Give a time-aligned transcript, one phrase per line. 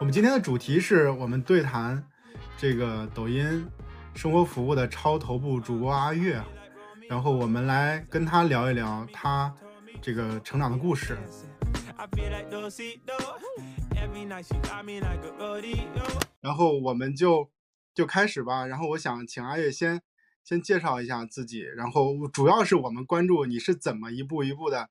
[0.00, 2.02] 我们今天的主题是我们对谈
[2.56, 3.66] 这个抖音
[4.14, 6.42] 生活服务的超头部主播阿月，
[7.06, 9.54] 然后我们来跟他聊一聊他
[10.00, 11.18] 这个成长的故事。
[16.40, 17.50] 然后我们就
[17.94, 18.64] 就开始吧。
[18.66, 20.00] 然后我想请阿月先
[20.42, 24.88] 先介绍一下自己，然后主要是我们关注你是怎么一步一步的。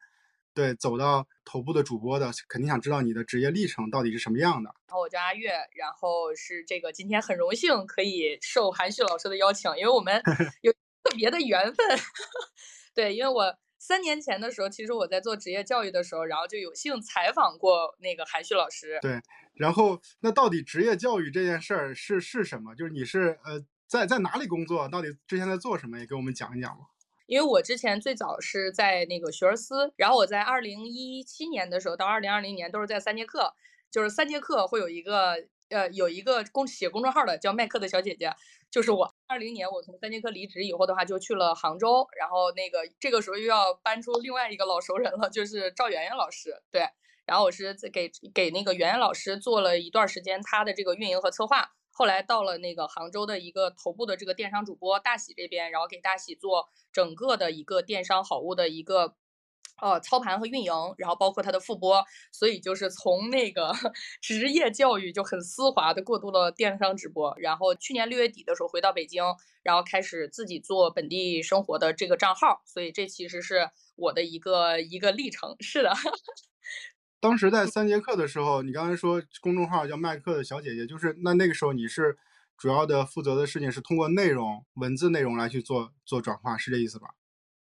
[0.58, 4.74] 对，走到头部的主播的，肯定想知道你的职业历程到底是什么样的。
[4.88, 10.20] 然后我叫阿月，然后是这个今天很荣幸可以受韩旭老师的邀请，因为我们
[10.64, 11.86] 有特别的缘分。
[12.96, 18.98] 对，因为我三年前的时候，其实我在做职业教育的时候，然后就有幸采访过那个韩旭老师。
[19.04, 19.22] 对，
[19.54, 22.74] 然后那到底职业教育这件事儿是是什么？
[22.74, 24.90] 就是你是呃在在哪里工作？
[24.90, 26.00] 到底之前在做什么？
[26.00, 26.86] 也给我们讲一讲吧。
[27.28, 33.54] 因为我之前最早是在那个学而思，然后我在二零一七年的时候到二零二零年都是在三节课，
[33.92, 35.36] 就是三节课会有一个
[35.70, 38.34] 呃有一个公写公众号的叫麦克的小姐姐，
[38.72, 39.14] 就是我。
[39.28, 46.88] 二零年我从三节课离职以后的话，就去了杭州，然后那个这个时候又要搬出另外一个老熟人了，就是赵媛媛老师，对，
[47.26, 51.74] 然后我是给给那个媛媛老师做了一段时间她的这个运营和策划。
[51.98, 59.16] 后来到了那个杭州的一个头部的这个电商主播大喜这边，然后给大喜做整个的一个电商好物的一个
[59.82, 63.74] 呃操盘和运营，然后包括他的复播，所以就是从那个
[64.22, 67.36] 职业教育就很丝滑的过渡了电商直播。
[67.40, 69.24] 然后去年六月底的时候回到北京，
[69.64, 75.56] 然后开始自己做本地生活的这个账号，所以这其实是我的一个一个历程。
[75.62, 75.92] 是的。
[77.20, 82.18] 当时在三节课的时候，你刚才说公众号叫麦克的小姐姐，就是那那个时候你是
[82.58, 87.10] 主要的负责的事情是通过内容文字内容来去做做转化，是这意思吧？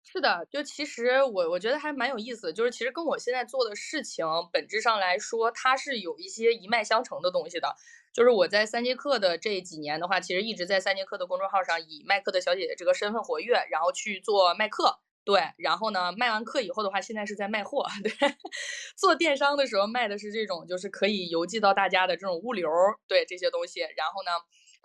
[0.03, 7.75] 是的，就其实我我觉得还蛮有意思，就是其实跟我现在做的事情本质上来说，它是有一些一脉相承的东西的。
[8.13, 15.01] 就是我在三节课的这几年的话，其实一直在三节课的公众号上以麦克的小姐姐这个身份活跃，然后去做麦课。
[15.25, 17.87] 对，然后呢，卖完课以后的话，现在是在卖货。
[18.05, 18.13] 对，
[18.95, 22.69] 做电商的时候卖的是这种，就是可以邮寄到大家的这种物流，
[23.09, 23.81] 对这些东西。
[23.81, 24.31] 然后呢，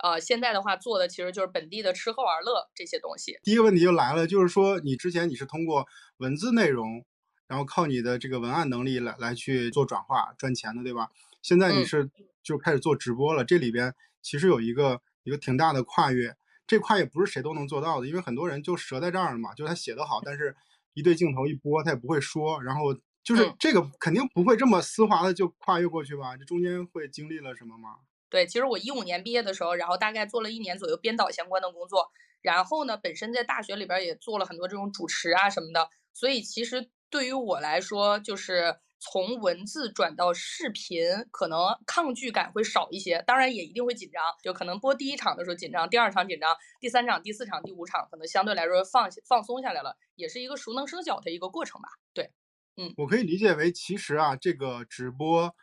[0.02, 3.38] 呃，现在的话做的其实就是本地的吃喝玩乐这些东西。
[3.42, 5.86] 第一个问题就来了，就是说你之前你是通过
[6.16, 7.04] 文字内容，
[7.46, 11.10] 然后靠你的这个文案能力来来去做转化赚钱的，对吧？
[11.42, 12.10] 现在你是
[12.42, 16.34] 就开始做直播了，这里边其实有一个一个挺大的跨越。
[16.70, 20.54] 这块也不是谁都能做到的，因为很多人就折在这儿了嘛，就是他写的好，但是
[20.94, 22.94] 一对镜头一播，他也不会说，然后
[23.24, 26.36] 就是这个肯定不会这么丝滑的就跨越过去吧？
[26.36, 27.96] 这中间会经历了什么吗？
[28.28, 32.08] 对，其实我一五年毕业的时候，然后大概做了一年左右编导相关的工作，
[32.40, 38.76] 然后呢，本身在大学里边也做了很多这种主持啊什么的，所以其实对于我来说就是。
[39.00, 44.22] 从文字转到视频，可能抗拒感会少一些，当然也一定会紧张。
[44.42, 51.88] 就可能播第一场的时候紧张，第二场紧张，第三场、第四场、第五场可能相对来说放放松下来了，也是一个熟能生巧的一个过程吧。
[52.12, 52.30] 对，
[52.76, 55.56] 嗯，我可以理解为，其实啊，这个直播，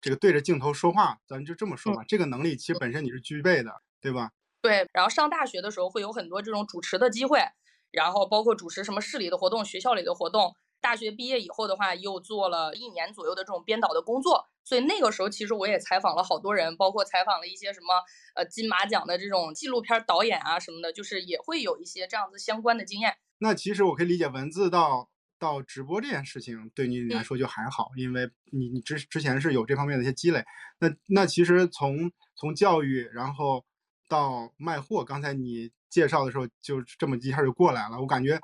[0.00, 4.32] 这个对着镜头说话，咱就这么说吧，这个能力其实本身你是具备的，对吧？
[4.62, 4.88] 对。
[4.94, 7.40] 然后上大学的时候会有很多这种主持的机会，
[7.90, 10.56] 然后包括主持什么市里的活动、学校里的活动。
[10.80, 17.86] 大学毕业以后的话，又做了一年左右的这种编导的工作，所以那个时候其实我也采访了好多人，包括采访了一些什么
[18.34, 23.16] 呃金马奖的这种纪录片导演啊什么的，就是也会有一些这样子相关的经验。
[23.38, 25.08] 那其实我可以理解，文字到
[25.38, 30.44] 到直播这件事情对你来说就还好，因为你你之之前是有这方面的一些积累。
[30.78, 33.64] 那那其实从从教育然后
[34.08, 38.40] 到卖货，刚才你介绍的时候就这么一下就过来了，我感觉。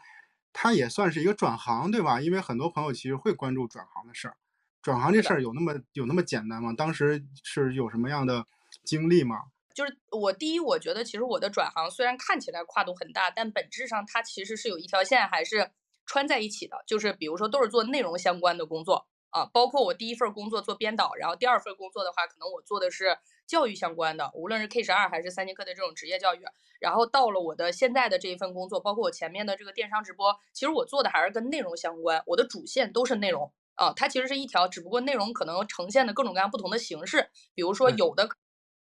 [0.54, 2.18] 它也算是一个转行，对吧？
[2.22, 4.36] 因为很多朋友其实会关注转行的事儿，
[4.80, 6.72] 转行这事儿有那么有那么简单吗？
[6.72, 8.46] 当时是有什么样的
[8.84, 9.36] 经历吗？
[9.74, 15.70] 就是我第一，我觉得其实我的转行虽然看起来跨度很大，但本质上它其实是有一条线还是
[16.06, 19.06] 穿在一起的，就是比如说都是做内容相关的工作。
[19.30, 26.40] 啊，包括我第一份工作做编导，然后第二份工作的话，可能我做的是教育相关的，无论是 K 十二还是三节课的这种职业教育。
[26.80, 33.92] 然后到了我的现在的这一份工作，包括我前面的这个电商直播，其实我做的还是跟内容相关，我的主线都是内容啊。
[33.94, 38.28] 它其实是一条，只不过内容可能呈现的各种各样不同的形式，比如说有的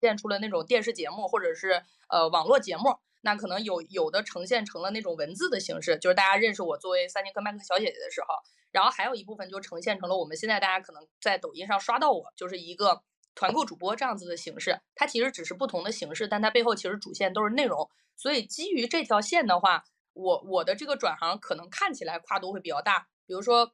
[0.01, 2.97] 现出了那种电视节目或者是呃网络节目。
[3.25, 8.35] 那可能有有的呈现成了那种文字的形式，就是大家认识我作为三节课麦克小姐姐的时候，
[8.73, 13.01] 然后还有一部分就呈现成了我们现在大家可能在抖音上刷到我，就是一个
[13.35, 14.81] 团购主播这样子的形式。
[14.95, 17.89] 它其实只是不同的形式，但它背后其实主线都是内容。
[18.17, 23.09] 所以基于这条线的话，我我的这个转行可能看起来跨度会比较大。
[23.27, 23.73] 比如说，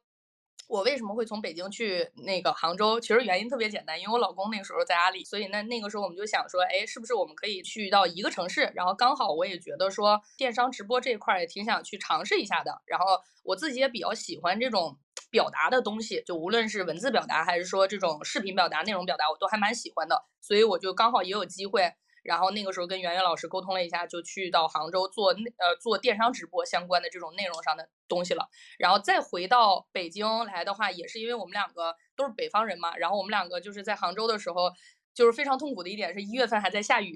[0.67, 2.99] 我为什么会从北京去那个杭州？
[2.99, 8.71] 其实原因特别简单，因为我老公那个时候在阿里，所以那那个时候我们就想说，哎，是不是我们可以去到一个城市？
[8.75, 12.81] 然后刚好我也觉得说电商直播这一块也挺想去尝试一下的。
[12.85, 13.05] 然后
[13.43, 14.97] 我自己也比较喜欢这种
[15.29, 20.25] 表达的东西，就无论是文字表达还是说这种视频表达、内容表达，我都还蛮喜欢的。
[20.41, 21.93] 所以我就刚好也有机会。
[22.21, 28.49] 然后那个时候跟圆圆老师沟通了一下，就去到杭州做那呃做电商直播相关的这种内容上的东西了。
[28.77, 32.95] 然后再回到北京来的话，也是因为我们两个都是北方人嘛。
[32.97, 34.69] 然后我们两个就是在杭州的时候，
[35.13, 37.15] 就是非常痛苦的一点是一月份还在下雨，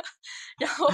[0.60, 0.86] 然后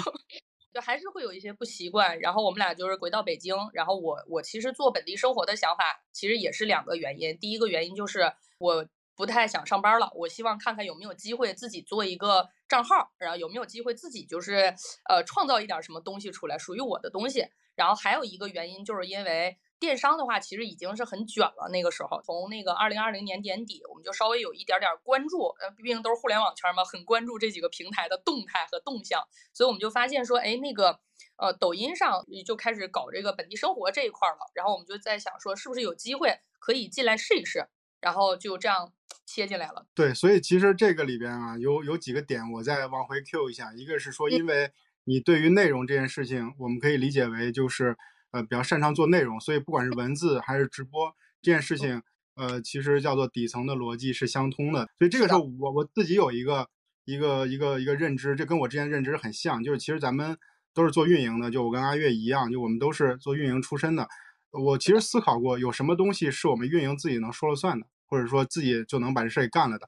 [0.81, 2.19] 还是会有一些不习惯。
[2.21, 7.37] 然后我们俩就是回到北京，然后我我其实做本地生活的想法其实也是两个原因。
[7.39, 8.87] 第一个原因就是我。
[9.19, 14.73] 不太想上班了，我希望看看有没有机会自己做一个账号，然后有没有机会自己就是
[15.09, 17.45] 呃创造一点什么东西出来，属于我的东西。
[17.75, 21.69] 然后还有一个原因，就是因为电商的话，其实已经是很卷了。
[21.71, 29.23] 那个时候，从那个二零二零年年底，我们就稍微有一点点关注，呃，毕竟都是互联网圈嘛，很关注这几个平台的动态和动向。
[29.53, 31.01] 所以我们就发现说，哎，那个
[31.37, 34.51] 呃，抖音上就开始搞这个本地生活这一块了。
[34.55, 37.69] 然后我们就在想说，是不是有机会可以进来试一试？
[38.01, 38.93] 然后就这样。
[39.25, 43.75] 切进来了，对，所以其实这个里边啊，有有几个点，我再往回 Q 一下。
[43.75, 44.73] 一个是说，因为
[45.05, 47.95] 你对于内容这件事情，我们可以理解为就是
[48.31, 52.03] 呃比较擅长做内容，所以不管是文字还是直播这件事情，
[52.35, 54.89] 呃，其实叫做底层的逻辑是相通的。
[54.99, 56.69] 所以这个时候，我我自己有一个
[57.05, 60.37] 一个一个一个认知，这跟我之前认知很像，就是其实咱们
[60.73, 64.09] 都是做运营的，就我跟阿月一样，就我们都是做运营出身的。
[64.51, 67.87] 我其实思考过，有什么东西是我们运营自己能说了算的。
[68.11, 69.87] 或者说自己就能把这事给干了的，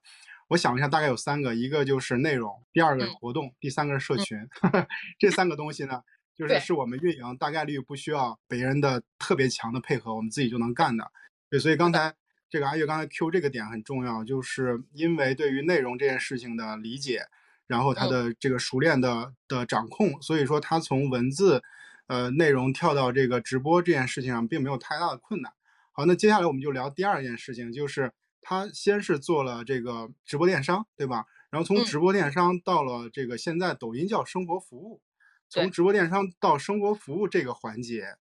[0.49, 4.37] 我想了一下，大概有三个，一个就是内容，第二个是活动，第三个是社群。
[5.19, 6.03] 这三个东西呢，
[6.41, 11.13] 就是是我们运营大概率不需要别人的特别强的配合，我们自己就能干的。
[11.51, 12.15] 对，所以刚才
[12.49, 17.27] 这个阿月刚才 Q 这个点很重要，就是因为对于内容这件事情的理解，
[17.67, 21.63] 然后他的这个熟练的的掌控，所以说他从文字，
[22.07, 25.53] 呃，内容跳到这个直播这件事情上，并没有太大的困难。
[25.93, 28.11] 好，那接下来我们就聊第二件事情，就是
[28.41, 31.27] 他先是做了这个直播电商，对吧？
[31.51, 35.03] 然后从直播电商到了这个现在抖音叫生活服务，
[35.50, 38.14] 从直播电商到生活服务这个环节，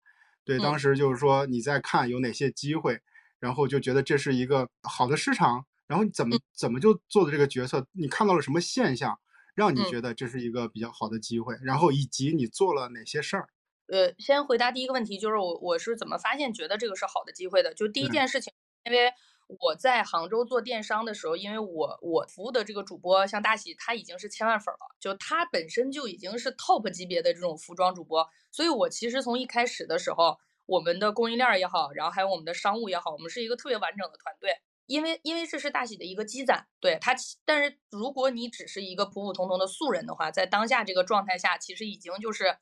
[0.44, 3.00] 对，当时就是说你在看有哪些机会，
[3.40, 7.84] 然后就觉得这是一个好的市场，然后你怎么怎么就做的这个决策？
[7.92, 9.18] 你看到了什么现象，
[9.56, 11.56] 让你觉得这是一个比较好的机会？
[11.62, 13.48] 然后以及你做了哪些事儿？
[13.88, 17.74] 呃，先回答第一个问题，就是我我是怎么发现觉得这个是好的机会的？
[17.74, 18.52] 就第一件事情，
[18.84, 19.12] 因为
[19.46, 34.50] 我在杭州做电商的时候，因为我我服务的这个主播像大喜，他已经是千万粉了，就他本身就已经是 top 级别的这种服装主播，所以我其实从一开始的时候，我们的供应链也好，然后还有我们的商务也好，我们是一个特别完整的团队，
[34.86, 37.14] 因为因为这是大喜的一个积攒，对他，
[37.44, 42.58] 但是如果你只是一个普普通通的素人的话，在当下这个状态下，其实已经就是。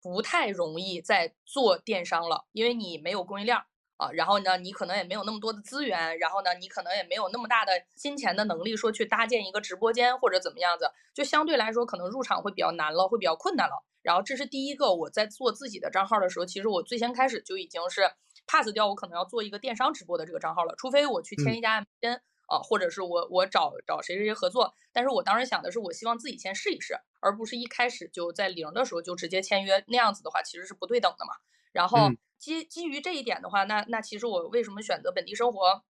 [0.00, 3.58] 不太容易在做电商了，因为你没有供应链
[3.98, 13.84] 啊，然后呢，你可能也没有那么多的资源，然后呢，你可能也没有那么大的金钱的能力，说去搭建一个直播间或者怎么样子，就相对来说可能入场会比较难了，会比较困难了。
[14.00, 18.10] 然后这是第一个，我在做自己的账号的时候，其实我最先开始就已经是
[18.46, 22.20] pass 掉我可能要做一个电商直播的这个账号了，除非我去签一家 MCN。
[22.48, 31.34] 啊，或者是我我找找谁谁谁合作，但是我当时想的是，我希望自己先试一试，而不是一开始就在零的时候就直接签约，那样子的话其实是不对等的嘛。
[31.72, 32.08] 然后
[32.38, 35.82] 基基于这一点的话，那那其实我为什么选择本地生活，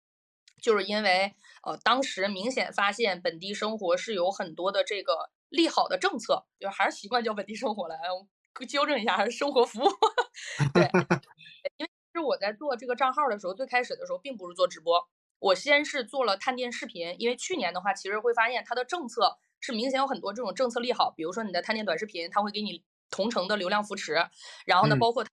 [0.60, 7.96] 就是因为呃当时明显发现本地生活是有很多的这个利好的政策，就还是习惯叫本地生活来，
[8.66, 9.88] 纠正一下，还是生活服务。
[10.74, 10.88] 对，
[11.76, 15.08] 因为是我在做这个账号的时候，最开始的时候并不是做直播。
[15.40, 24.14] 我先是做了探店视频，因为去年的话，其实会发现它的政策是明显有很多这种政策利好，比如说你的探店短视频，它会给你同城的流量扶持，
[24.66, 25.30] 然后呢，包括多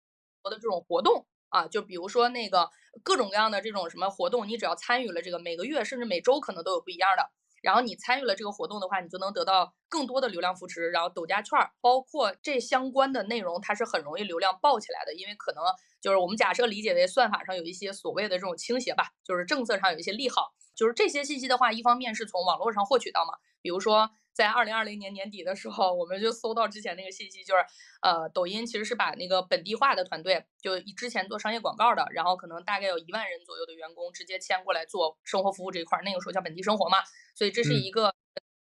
[0.50, 2.70] 的这种活动啊，就比如说那个
[3.04, 7.30] 各种各样的这种什么活动，你只要参与了这个，每个月甚至每周可能都有不一样的。
[7.62, 15.64] 然后你参与了这个活动的话，你就能得到更多的流量扶持，然后抖加券儿，包括这相关的内容，它是很容易流量爆起来的，因为可能
[16.00, 24.12] 就是我们假设理解为算法上有一些所谓的这种倾斜吧，就是政策上有一些利好，就是这些信息的话，一方面是从网络上获取到嘛，比如说。
[24.36, 27.66] 在二零二零年年底的时候，我们就搜到之前那个信息，就是，
[28.02, 36.98] 呃，抖音其实是把那个本地化的团队，就之前做商业广告的，然后可能大概有一万人左右的员工直接迁过来做生活服务这一块儿，那个时候叫本地生活嘛，
[37.34, 38.14] 所以这是一个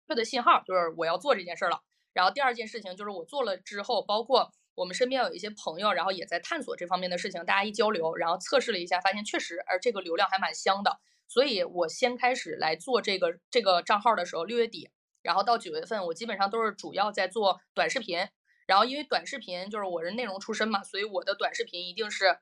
[0.07, 1.81] 确的信号，就是我要做这件事儿了。
[2.13, 11.01] 然后第二件事情就是我做了之后，包括我们身边有一些朋友，然后也在探索这方面的事情，大家一交流，然后测试了一下，发现确实，而这个流量还蛮香的。
[11.27, 14.89] 所以我先开始来做这个这个账号的时候，六月底，
[15.25, 18.19] 然后到九月份，我基本上都是主要在做短视频。
[18.65, 22.39] 然后因为短视频就是我是内容出身嘛，所以我的短视频一定是。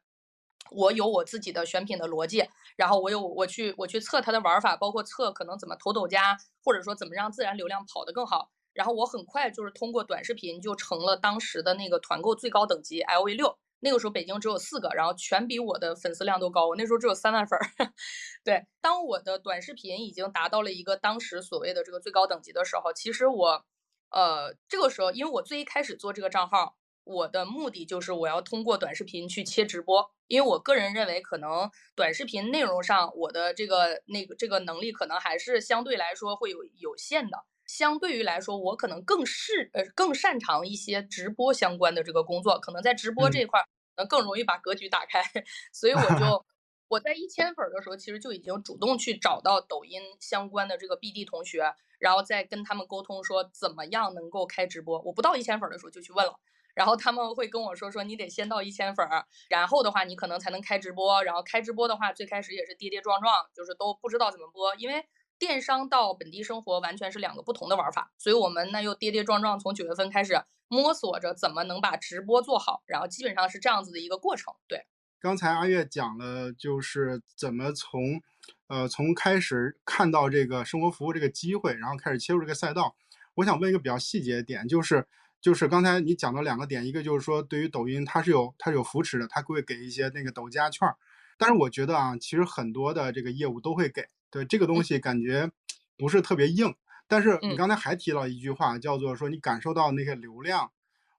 [0.72, 2.48] 我有我自己的选品的逻辑，
[2.78, 8.50] 然后我有我去我去测它的玩法，包括测可能怎么投抖加，或者说怎么让自然流量跑得更好。
[8.72, 13.58] 然后我很快就是通过短视频就成了当时的那个团购最高等级 LV 六。
[13.84, 16.68] 那个时候北京只有四个，然后全比我的粉丝量都高。
[16.68, 17.62] 我那时候只有三万粉儿。
[18.44, 23.66] 对，当我的短视频已经达到了一个当时所谓的这个最高等级的时候，其实我，
[24.10, 26.78] 呃，这个时候因为我最一开始做这个账号。
[27.06, 37.44] 我的目的就是我要通过短视频去切直播，因为我个人认为，可能短视频内容上我的这个那个这个能力可能还是相对来说会有有限的。
[37.68, 43.60] 相对于来说，我可能更适呃更擅长一些直播相关的这个工作，可能在直播这一块
[43.96, 45.22] 儿更容易把格局打开。
[45.74, 46.46] 所以我 就
[46.88, 55.02] 我在一千粉的时候，其实就已经主动去找到抖音相关的这个 BD 同学，然后再跟他们沟通说怎么样能够开直播。
[55.02, 56.40] 我不到一千粉的时候就去问了。
[56.76, 61.24] 然后他们会跟我说说你得先到一千粉儿，然后的话你可能才能开直播。
[61.24, 65.06] 然后开直播的话，最开始也是跌跌撞撞，就是都不知道怎么播，因为
[65.38, 68.12] 电商到本地生活完全是两个不同的玩法。
[68.18, 70.44] 所以我们呢又跌跌撞撞，从九月份开始
[70.74, 74.54] 摸索着怎么能把直播做好，然后基本上是这样子的一个过程。
[74.68, 74.88] 对，
[75.20, 78.22] 刚才阿月讲了，就是怎么从，
[78.68, 82.96] 呃，从开始看到这个生活服务这个机会，然后开始切入这个赛道。
[83.36, 85.08] 我想问一个比较细节的点，就是。
[85.44, 90.96] 就是刚才你讲到两个点，一个就是说对于抖音它是有它是有扶持的，它会给一些那个抖加券儿。
[91.38, 95.52] 但是我觉得啊，其实很多的这个业务都会给，对这个东西感觉
[95.98, 96.74] 不是特别硬。
[97.14, 100.72] 但是你刚才还提到一句话，叫做说你感受到那些流量。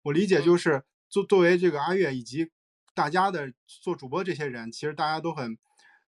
[0.02, 2.50] 我理解就是作作为这个阿月以及
[2.94, 5.56] 大家的做主播这些人，其实大家都很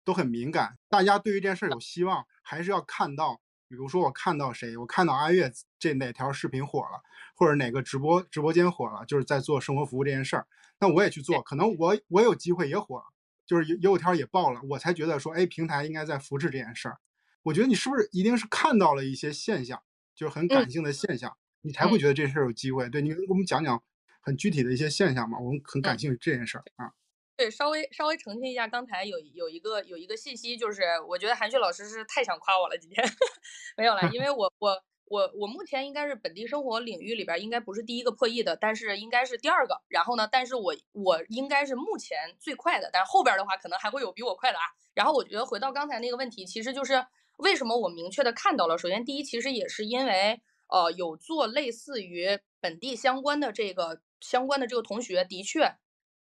[0.02, 3.40] 都很敏感，大家对于这件事有希望，还是要看到。
[3.68, 7.00] 比如说我看到谁，我看到阿月这哪条视频火了，
[7.36, 10.48] 或者哪个直播直播间火了，就是在做生活服务这件事儿，
[10.80, 13.04] 那我也去做，可能我我有机会也火了，
[13.46, 16.98] 就是有有条也爆了，我才觉得说，哎，平台应该在扶持这件事儿。
[17.46, 19.80] 我觉得你是不是一定是看到了一些现象，
[20.16, 22.88] 就是很感性的现象，你才会觉得这事儿有机会？
[22.90, 23.80] 对你给我们讲讲
[24.20, 26.90] 很具体的一些现象嘛，我们很感兴趣这件事儿啊。
[27.36, 33.06] 对，稍微稍微澄清一下，刚才有有一个有一个信息，就是我觉得韩旭老师是太想夸我了，今天
[33.78, 39.80] 没有了，因为我我我我目前应该是本地生活领域里边应该不是第一个破亿的，但是应该是第二个。
[39.86, 44.64] 然后呢，但是我我应该是目前最快的，但是后边的话可能还会有比我快的啊。
[44.94, 55.76] 然后我觉得回到刚才那个问题，其实就是为什么我明确的看到了，首先第一，其实也是因为呃有做类似于本地相关的这个相关的这个同学的确。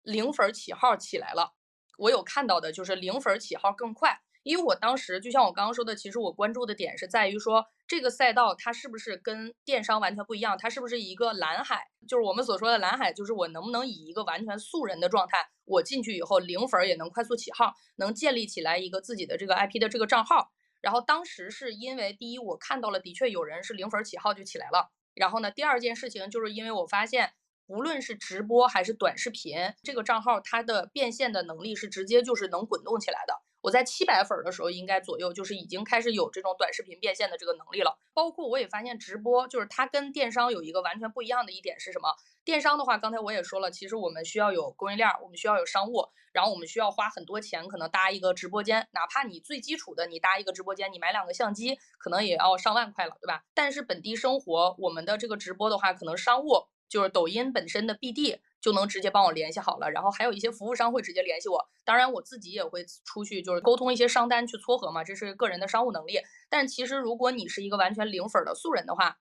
[0.02, 1.54] 零粉起号起来了，
[1.98, 20.52] 我有看到的就是零粉起号更快，因为我当时就像我刚刚说的，其实我关注的点是在于说这个赛道它是不是跟电商完全不一样，它是不是一个蓝海，就是我们所说的蓝海，就是我能不能以一个完全素人的状态，我进去以后零粉也能快速起号，能建立起来一个自己的这个 IP 的这个账号。
[20.86, 27.32] 然后当时是因为第一我看到了的确有人是零粉起号就起来了，然后呢第二件事情就是因为我发现。
[27.68, 33.34] 无论是直播还是短视频，这个账号它的变现的能力是直接就是能滚动起来的。
[33.60, 37.98] 我在七百粉的时候，应该左右就是已经开始有这种短视频变现的这个能力了。
[38.14, 42.14] 包括我也发现直播，就是它跟电商有一个完全不一样的一点是什么？
[42.46, 53.42] 电商的话，刚才我也说了，其实我们需要有供应链，我们需要有商务，然后我们需要花很多钱，可能搭一个直播间，哪怕你最基础的，你搭一个直播间，你买两个相机，可能也要上万块了，对吧？
[53.52, 56.68] 但是本地生活，我们的这个直播的话，可能商务。
[56.88, 66.20] 就是抖音本身的 BD 就能直接帮我联系好了，然后还有一些服务商会直接联系我，当然我自己也会出去就是沟通一些商单去撮合嘛，这是个人的商务能力。
[66.48, 69.18] 但其实如果你是一个完全零粉的素人的话，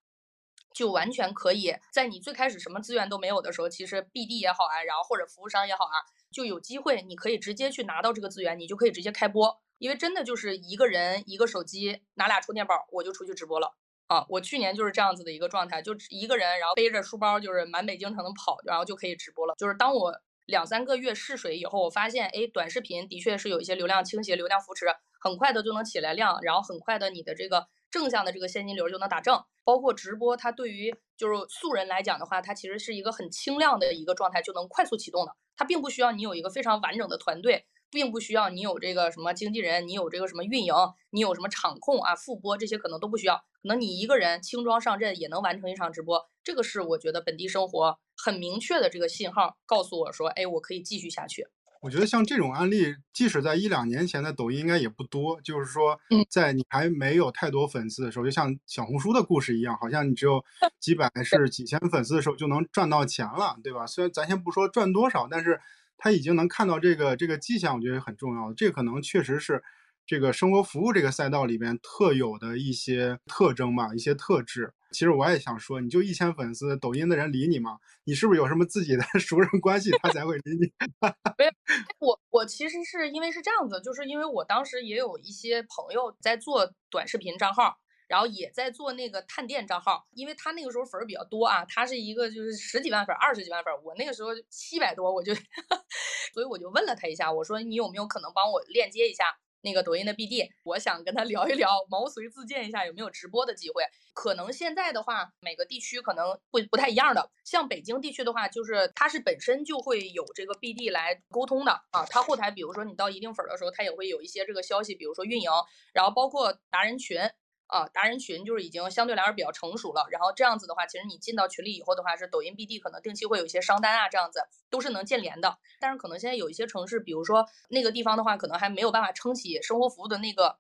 [0.75, 13.74] 就完全可以在你最开始什么资源都没有的时候，其实 BD 也好啊，然后或者服务商也好啊，就有机会你可以直接去拿到这个资源，你就可以直接开播，因为真的就是一个人一个手机拿俩充电宝，我就出去直播了。
[14.08, 19.55] 啊，我去年就是这样子的一个状态，就一个人，然后背着书包，就是满北京城跑，然后就可以直播了。
[19.58, 20.13] 就是当我
[20.46, 24.86] 两三个月试水以后，我发现，哎，短视频的确是有一些流量倾斜、流量扶持，
[25.20, 27.65] 很快的就能起来量，然后很快的你的这个
[27.96, 29.42] 正向的这个现金流就能打正。
[29.64, 35.32] 包括直播，它对于就是素人来讲的话，它其实是一个很轻量的一个状态，就能快速启动的。
[35.56, 37.68] 它并不需要你有一个非常完整的团队。
[37.92, 40.74] 并不需要你有这个什么经纪人，你有这个什么运营，
[41.12, 46.28] 你有什么场控啊、复播这些可能都不需要，可能你一个人轻装上阵也能完成一场直播。
[46.44, 51.48] 这个是我觉得本地生活很明确的这个信号，告诉我说，哎，我可以继续下去。
[51.82, 55.39] 我觉得像这种案例，即使在一两年前的抖音应该也不多。
[55.41, 60.44] 就是说嗯，在你还没有太多粉丝的时候，就像小红书的故事一样，好像你只有
[60.79, 63.86] 几百是几千粉丝的时候就能赚到钱了，对吧？
[63.86, 65.60] 虽然咱先不说赚多少，但是
[65.98, 68.55] 他已经能看到这个这个迹象，我觉得很重要的。
[68.55, 69.63] 这可能确实是
[70.07, 74.74] 这个生活服务这个赛道里边特有的一些特征吧，一些特质。
[74.91, 77.79] 其实我也想说，你就一千粉丝，抖音的人理你吗？
[78.05, 80.71] 你是不是有什么自己的 熟人关系，他才会理你？
[81.38, 81.51] 没有
[82.00, 87.75] 我我其实是因为是这样子，就是因为我当时也有一些朋友在做短视频账号，
[88.07, 95.33] 然后也在做那个探店账号，因为他那个时候粉儿比较多啊，他是一个就是十几万粉、二十几万粉，我那个时候七百多，我就，
[96.31, 99.25] 所以我就问了他一下，我说你有没有可能帮我链接一下？
[99.65, 103.84] 那个抖音的 BD，我想跟他聊一聊，毛遂自荐一下有没有直播的机会。
[104.13, 107.31] 可能现在的话，每个地区可能会不太一样的。
[107.43, 112.05] 像北京地区的话，就是他是本身就会有这个 BD 来沟通的啊。
[112.05, 115.50] 他后台，比如说你到一定粉的时候，他也会有一些这个消息，比如说运营，
[115.91, 117.19] 然后包括达人群。
[117.67, 120.07] 啊，达人群就是已经相对来说比较成熟了。
[120.12, 125.57] 然后这样子的话，其实你进到群里以后的话，是抖音 BD 可能定期会有一些商单啊，这样子都是能建联的。
[125.79, 130.57] 但是可能现在有一些城市，比如说那个地方的话，可能还没有办法撑起生活服务的那个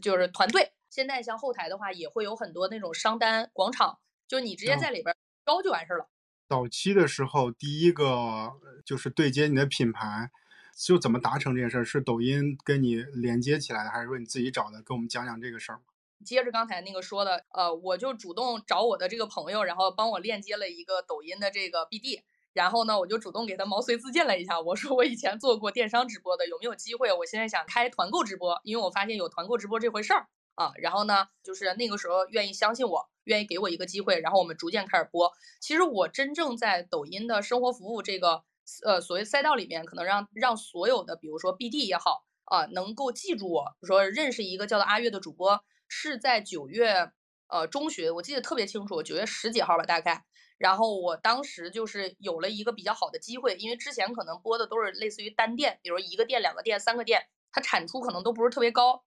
[0.00, 0.72] 就是团队。
[0.90, 5.16] 现在像后台的话，也会有很多那种商单广场，就是你直接在里边
[5.46, 6.08] 招就完事儿了。
[6.48, 8.52] 早期的时候，第一个
[8.84, 10.30] 就是对接你的品牌，
[10.76, 11.84] 就怎么达成这件事儿？
[11.84, 14.82] 是抖音跟你连接起来的，还是说你自己找的？
[14.82, 15.80] 跟我们讲讲这个事儿。
[16.24, 27.12] 接着刚才那个说的，呃，我就主动找我的这个朋友，然后帮我链接了一个抖音的这个 BD，然后呢，我就主动给他毛遂自荐了一下，我说我以前做过电商直播的，有没有机会？
[27.12, 30.72] 我现在想开团购直播，因为我发现有团购直播这回事儿啊。
[30.76, 35.32] 然后呢，就是那个时候愿意相信我，愿意给我一个机会，然后我们逐渐开始播。
[35.60, 38.44] 其实我真正在抖音的生活服务这个
[38.84, 45.64] 呃所谓赛道里面，可能让让所有的，比如说 BD 也好啊，能够记住我，说认识一个叫做阿月的主播。
[45.94, 47.12] 是在九月，
[47.48, 50.24] 呃，中旬，我记得特别清楚，九月十几号吧，大概。
[50.56, 59.04] 然后我当时就是有了一个比较好的机会，因为之前可能播的都是类似于单店，比如一个店、两个店、三个店，它产出可能都不是特别高，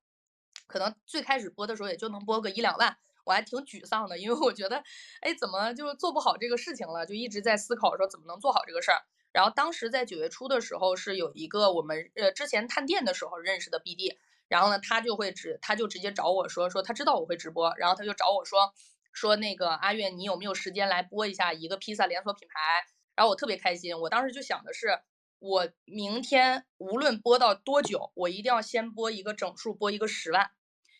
[0.68, 4.84] 可能最开始播的时候也就能播个一两万，我还挺沮丧的，因为我觉得，
[5.22, 7.04] 哎，怎么就做不好这个事情了？
[7.04, 8.98] 就一直在思考说怎么能做好这个事儿。
[9.32, 14.16] 然后当时在九月初的时候，是有一个我们呃之前探店的时候认识的 BD。
[14.48, 18.72] 然后呢，他就会直，他就直接找我说说他知道我会直播，然后他就找我说
[19.12, 22.86] 说那个阿月，你有没有时间来播一下一个披萨连锁品牌？
[23.16, 25.00] 然后我特别开心，我当时就想的是，
[25.38, 30.50] 我明天无论播到多久，我一定要先播一个整数，播一个十万，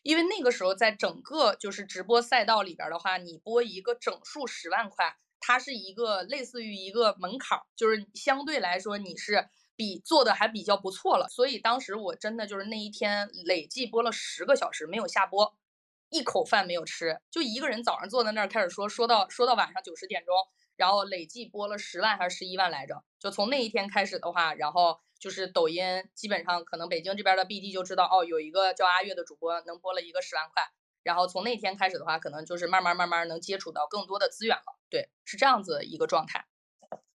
[0.03, 9.49] 因为那个时候在整个就是直播赛道里边的话，你播一个整数十万块，它是一个类似于一个门槛，就是相对来说你是。
[9.77, 15.55] 比做的还比较不错了，所以当时我真的就是那一天累计播了十个小时没有下播，
[16.09, 20.35] 一口饭没有吃，就一个人早上坐在那儿开始说，说到说到晚上九十点钟，
[20.77, 23.05] 然后累计播了十万还是十一万来着？
[23.19, 30.63] 就从那一天开始的话，然后就是抖音基本上可能北京这边的 BD 就知道哦，有一个叫阿月的主播能播了一个十万块，
[31.03, 36.47] 然后从那天开始的话，可能就是慢慢慢慢能接触到更多的资源了，对，是这样子一个状态。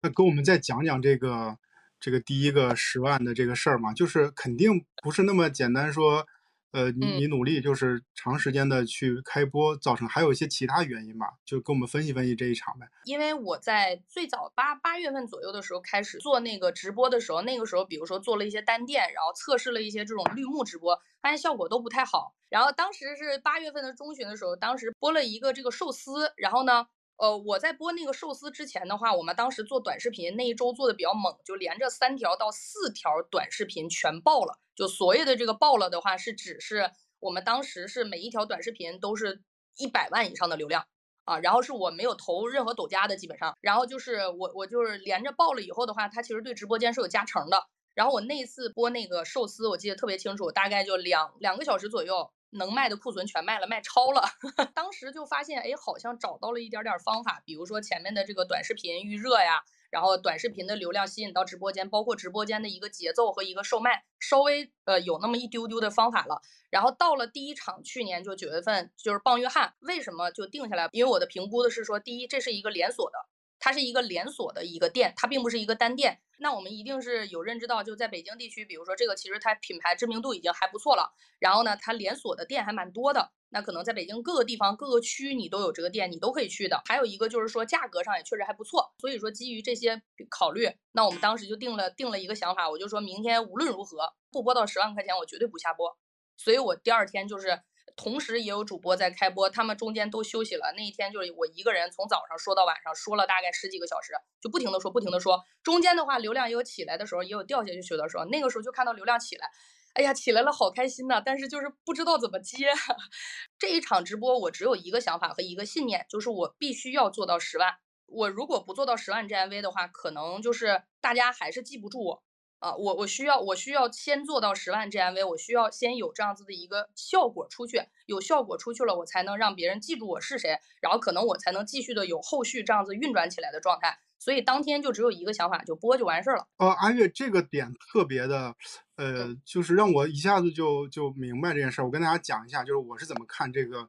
[0.02, 1.58] 那跟我们再讲讲这个。
[2.00, 6.26] 这个第一个十万的这个事儿嘛，就是肯定不是那么简单说，
[6.70, 12.86] 呃，你你努力就是长时间的去开播，造成还有一些其他原因嘛，就跟我们分析分析这一场呗。
[13.04, 22.34] 因为我在最早八八月份左右的时候开始做那个直播的时候，那个时候比如说做了一些单店，然后测试了一些这种绿幕直播，发现效果都不太好。
[22.48, 26.86] 然后当时是八月份的中旬的时候，当时播了一个这个寿司，然后呢。
[27.18, 34.56] 呃，我在播那个寿司之前的话，我们当时做短视频那一周做的比较猛，就连着三条到四条短视频全爆了。
[34.76, 39.42] 就所谓的这个爆了的话，是指是我们当时是每一条短视频都是
[39.76, 40.86] 一百万以上的流量
[41.24, 41.40] 啊。
[41.40, 43.56] 然后是我没有投任何抖加的，基本上。
[43.60, 47.64] 然后就是我我就是连着爆了以后的话，它其实对直播间是有加成的。
[47.94, 52.30] 然后我那次播那个寿司，我记得特别清楚，大概就两两个小时左右。
[52.50, 54.22] 能卖的库存全卖了，卖超了。
[54.74, 66.40] 当时就发现，哎，好像找到了一点点方法，比如说前面的这个短视频预热呀，然后短视频的流量吸引到直播间，包括直播间的一个节奏和一个售卖，稍微呃有那么一丢丢的方法了。
[66.70, 70.88] 然后到了第一场，去年就九月份，就是棒约翰，为什么就定下来？
[70.92, 73.16] 因为我的评估的是说，第一，这是一个连锁的。
[73.58, 76.20] 它是一个连锁的一个店，它并不是一个单店。
[76.38, 81.12] 那我们一定是有认知到，就在北京地区，比如说这个，其实它品牌知名度已经还不错了。
[81.40, 83.32] 然后呢，它连锁的店还蛮多的。
[83.50, 86.82] 那可能在北京各个地方、各个区你都有这个店，你都可以去的。
[86.84, 95.96] 还有一个就是说价格上也确实还不错，所以说基于这些考虑，那我们当时就定了定了一个想法，我就说明天无论如何不播到十万块钱，我绝对不下播。
[96.36, 97.62] 所以我第二天就是
[97.98, 100.72] 同时也有主播在开播，他们中间都休息了。
[100.76, 105.42] 那一天就是我一个人从早上说到晚上，说了大概十几个小时，就不停的说，不停的说。
[105.64, 109.50] 中间的话流量也有起来的时候，也有掉下去的时候，那个时候就看到流量起来。
[109.94, 111.20] 哎呀，起来了，好开心呐！
[111.20, 112.68] 但是就是不知道怎么接。
[113.58, 117.74] 这一场直播，我只有一个想法和一个信念，就是我必须要做到十万。
[118.06, 122.22] 我如果不做到十万 GMV 的话，可能就是大家还是记不住我
[122.58, 122.74] 啊。
[122.74, 133.98] 我我需要我需要先做到十万 GMV，我需要先有这样子的一个效果出去，有效果出去了，我才能让别人记住我是谁，然后可能我才能继续的有后续这样子运转起来的状态。
[134.20, 136.48] 所以当天就只有一个想法，就播就完事儿了。
[136.56, 138.52] 呃，阿月这个点特别的，
[138.96, 141.84] 呃，就是让我一下子就就明白这件事儿。
[141.84, 143.88] 我跟大家讲一下，就是我是怎么看这个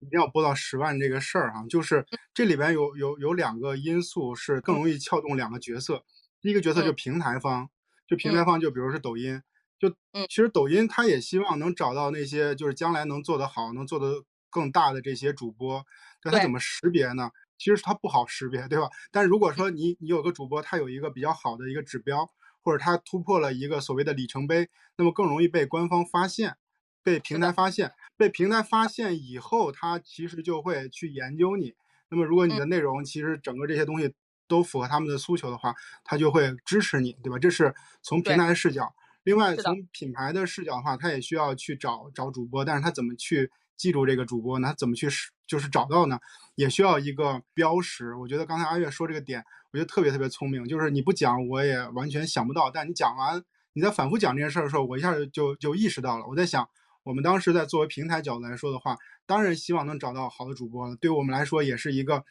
[0.00, 1.64] 一定要播到十万这个事儿哈。
[1.70, 2.04] 就是
[2.34, 6.04] 这里边有有有两个因素是更容易撬动两个角色。
[6.42, 7.70] 第一个角色就平台方，
[8.10, 9.40] 就平台方就比如是抖音，
[9.78, 9.88] 就
[10.28, 15.86] 其实抖音它也希望能找到那些就是将来能做得好、能做得更大的这些主播，
[16.20, 17.30] 但它怎么识别呢？
[17.56, 18.88] 其实它不好识别，对吧？
[19.12, 22.28] 但是如果说你你有个主播，他有一个比较好的一个指标，
[22.62, 26.56] 或者他突破了一个所谓的里程碑，那么更容易被官方发现，
[27.04, 27.52] 被平台。
[27.52, 31.74] 发现，被平台发现以后，他其实就会去研究你。
[32.08, 34.14] 那么如果你的内容其实整个这些东西
[34.50, 37.38] 都符合他们的诉求的话，他就会支持你，对吧？
[37.38, 38.92] 这是从平台的视角。
[39.22, 43.50] 另外从品牌的视角的话，他也需要去找找主播，但是他怎么去？
[43.80, 44.68] 记住这个主播，呢？
[44.68, 45.08] 他怎么去
[45.46, 46.18] 就是找到呢？
[46.54, 48.14] 也需要一个标识。
[48.14, 50.68] 我觉得刚才阿月说这个点，我觉得特别特别聪明。
[50.68, 52.70] 就是你不讲，我也完全想不到。
[52.70, 56.26] 但你讲完，你在反复讲这件事儿的时候，我一下就就意识到了。
[56.26, 56.68] 我在想，
[57.04, 62.22] 我们当时在作为平台角度来说的话，当然希望能找到好的主播，对我们来说也是一个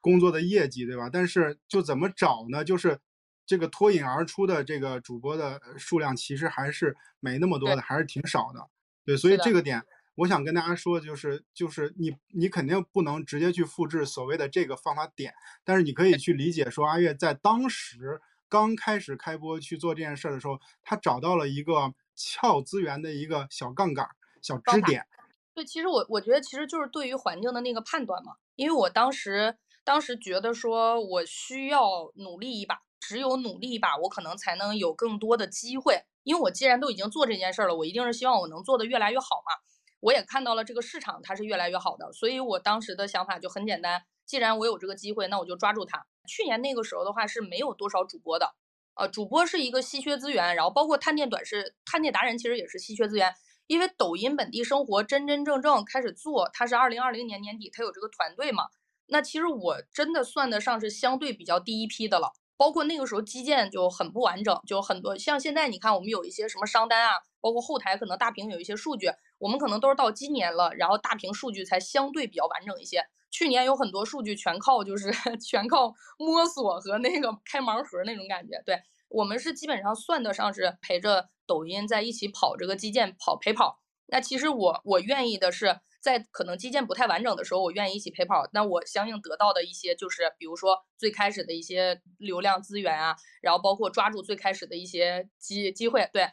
[0.00, 1.08] 工作的业绩，对吧？
[1.12, 2.64] 但是就怎么找呢？
[2.64, 2.98] 就是
[3.46, 8.68] 这个脱颖而出的这个主播的数量，其实还是没那么多的，还是挺少的。
[9.04, 9.82] 对，所以这个点。
[10.16, 15.32] 我想跟大家说，就是就是你你肯定不能直接去复制所谓的这个方法点，
[15.62, 24.08] 但是你可以去理解说，阿月在当时刚开始开播去做这件事的时候，他找到了一个撬资源的一个小杠杆、
[24.42, 25.06] 小支点。
[25.54, 29.56] 对，其实我我觉得其实就是对于环境的那个判断嘛，因为我当时
[29.88, 36.02] 当时觉得说我需要努力一把，只有努力一把，我可能才能有更多的机会。
[36.24, 39.52] 因为我既然都已经做这件事了，我一定是希望我能做的越来越好嘛。
[40.00, 46.04] 我也看到了这个市场它是越来越好的，所以我当时的想法就很简单，既然我有这个机会，那我就抓住它。
[46.28, 48.54] 去年那个时候的话是没有多少主播的，
[48.94, 53.34] 呃，主播是一个稀缺资源，然后包括探店短视、探店达人其实也是稀缺资源，
[53.66, 58.64] 因为抖音本地生活真真正正开始做，它是二零二零年年底它有这个团队嘛，
[59.08, 62.32] 那其实我真的算得上是相对比较第一批的了。
[62.56, 73.06] 包括那个时候基建就很不完整，就很多像现在你看我们有一些什么商单啊，包括后台可能大屏有一些数据，我们可能都是到今年了，然后大屏数据才相对比较完整一些。
[73.30, 78.60] 去年有很多数据全靠就是 全靠摸索和那个开盲盒那种感觉。
[78.66, 83.78] 对我们是基本上算得上是陪着抖音在一起跑这个基建跑陪跑。
[84.08, 85.78] 那其实我我愿意的是。
[86.00, 88.48] 在可能基建不太完整的时候，我愿意一起陪跑。
[88.52, 96.08] 那我相应得到的一些就是，比如说最开始的一些流量资源啊，然后包括抓住最开始的一些机机会。
[96.12, 96.28] 对，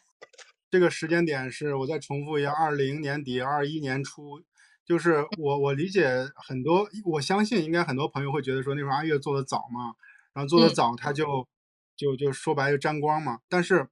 [0.70, 4.44] 这个时间点是我再重复一下：二零年底、二一年初。
[4.88, 9.96] 就是我我理解很多，我相信应该很多朋友会觉得说那时候阿月做的早嘛，
[10.32, 11.48] 然后做的早他就
[11.96, 13.40] 就就说白就沾光嘛。
[13.50, 13.88] 但是，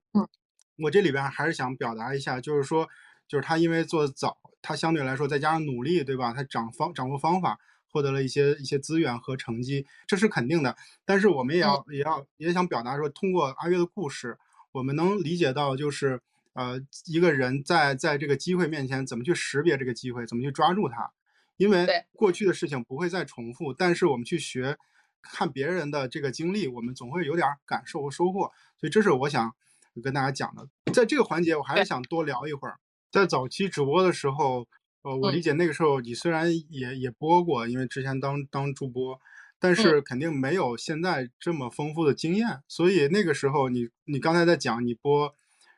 [0.77, 2.87] 我这里边还是想表达一下，就是说，
[3.27, 4.37] 就是他因为做的早。
[4.65, 6.31] 他相对来说再加上努力，对吧？
[6.31, 7.59] 他掌方掌握方法，
[7.91, 10.77] 获得了一些一些资源和成绩，这是肯定的。
[11.03, 14.37] 但是我们也要也要也想表达说，通过阿月的故事，
[14.71, 16.21] 我们能理解到，就是
[16.53, 21.11] 呃，一个人在在这个机会面前怎么去识别这个机会，怎么去抓住它。
[21.57, 24.77] 因为过去的事情不会再重复，但是我们去学
[25.21, 28.49] 看别人的这个经历，我们总会有点感受和收获。
[28.79, 29.53] 所以这是我想
[30.01, 30.69] 跟大家讲的。
[30.93, 32.79] 在这个环节，我还是想多聊一会儿。
[33.13, 34.67] 在早期直播的时候，
[35.03, 39.19] 呃，我理解那个时候你虽然也也播过，因为之前当当助播，
[39.59, 42.63] 但是肯定没有现在这么丰富的经验。
[42.67, 45.31] 所以那个时候，你你刚才在讲你播，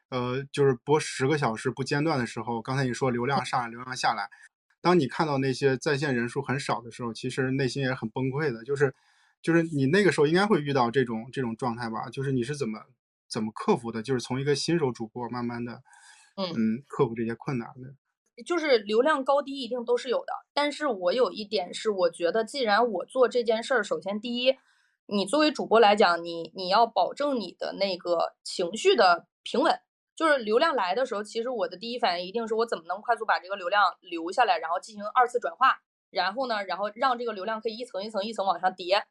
[0.07, 4.29] 呃，就是播十个小时不间断的时候，刚才你说流量上来，流量下来，
[4.79, 8.63] 当你看到那些在线人数很少的时候，其实内心也很崩溃的。
[8.63, 8.95] 就是
[9.41, 12.09] 就是你那个时候应该会遇到这种这种状态吧？
[12.09, 12.79] 就是你是怎么
[13.27, 14.01] 怎么克服的？
[14.01, 15.83] 就是从一个新手主播慢慢的。
[16.37, 18.43] 嗯，克服这些困难的。
[18.45, 24.57] 就是流量高低一定都是有的，但是我有一点是，我觉得既然我做这件事儿，首先第一，
[25.05, 29.79] 你作为主播来讲，你你要保证你的那个情绪的平稳。
[30.17, 35.77] 就是流量来的时候，其实我的第一反应一定是我怎么能快速把这个流量留下来，然后进行二次转化，
[36.09, 39.03] 然后呢，然后让这个流量可以一层一层一层往上叠。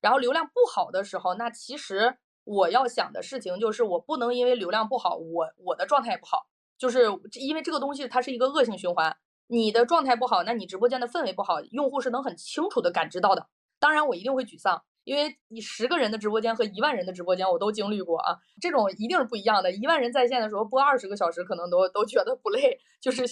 [0.00, 6.46] 然后流量不好的时候，那其实我要想的事情就是，我不能因为流量不好，我我的状态也不好，
[6.78, 7.06] 就是
[7.40, 9.16] 因为这个东西它是一个恶性循环。
[9.48, 13.48] 你的状态不好，那你直播间的氛围不好，用户是能很清楚的感知到的。
[13.78, 14.82] 当然，我一定会沮丧。
[15.04, 19.72] 因为你十个人的直播间和一万人的直播间我都经历过啊，这种一定是不一样的。
[19.72, 23.24] 一万人在线的时候播二十个小时，可能都都觉得不累，就是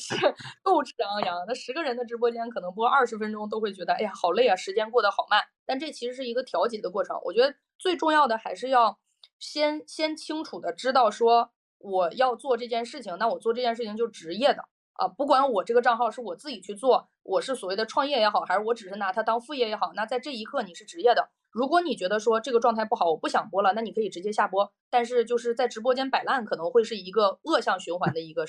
[0.64, 1.38] 斗志昂扬。
[1.46, 5.40] 那十个人的直播间可能播二十分钟都会觉得，哎呀，好累啊，时间过得好慢。
[5.64, 7.16] 但这其实是一个调节的过程。
[7.22, 8.98] 我觉得最重要的还是要
[9.38, 14.64] 先先清楚的知道说我要做这件事情，那我做这件事情就职业的。
[14.93, 21.31] 啊，不管我这个账号是我自己去做，我是所谓的创业也好，还是我只是拿它当副业也好，那在这一刻你是职业的。
[21.51, 24.71] 如果你觉得说这个状态不好，我不想播了，那你可以直接下播。
[24.90, 28.45] 但是就是在直播间摆烂，可能会是一个恶性循环的一个，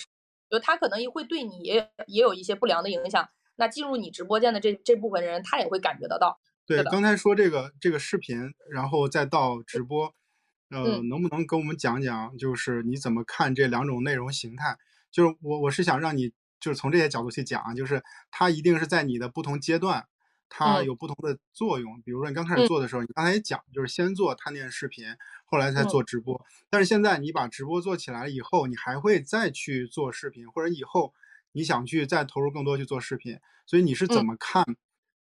[0.49, 3.29] 就他可能也会对你也也有一些不良的影响。
[3.55, 6.37] 那进入你直播间的这这部分人，他也会感觉得到。
[6.67, 8.37] 对，刚才说这个这个视频，
[8.69, 10.13] 然后再到直播，
[10.71, 14.79] 呃，能不能跟我们讲讲，就是你怎么看这两种内容形态？
[15.11, 16.33] 就是我我是想让你。
[16.61, 20.05] 就是从这些角度去讲，就是它一定是在你的不同阶段，
[20.47, 21.99] 它有不同的作用。
[22.03, 25.07] 比如说你刚开始做的时候，你刚才也讲，就是先做探店视频，
[25.45, 26.39] 后来才做直播。
[26.69, 31.15] 但是现在你把直播做起来了以后，你还会再去做视频，或者以后
[31.53, 33.39] 你想去再投入更多去做视频。
[33.65, 34.63] 所以你是怎么看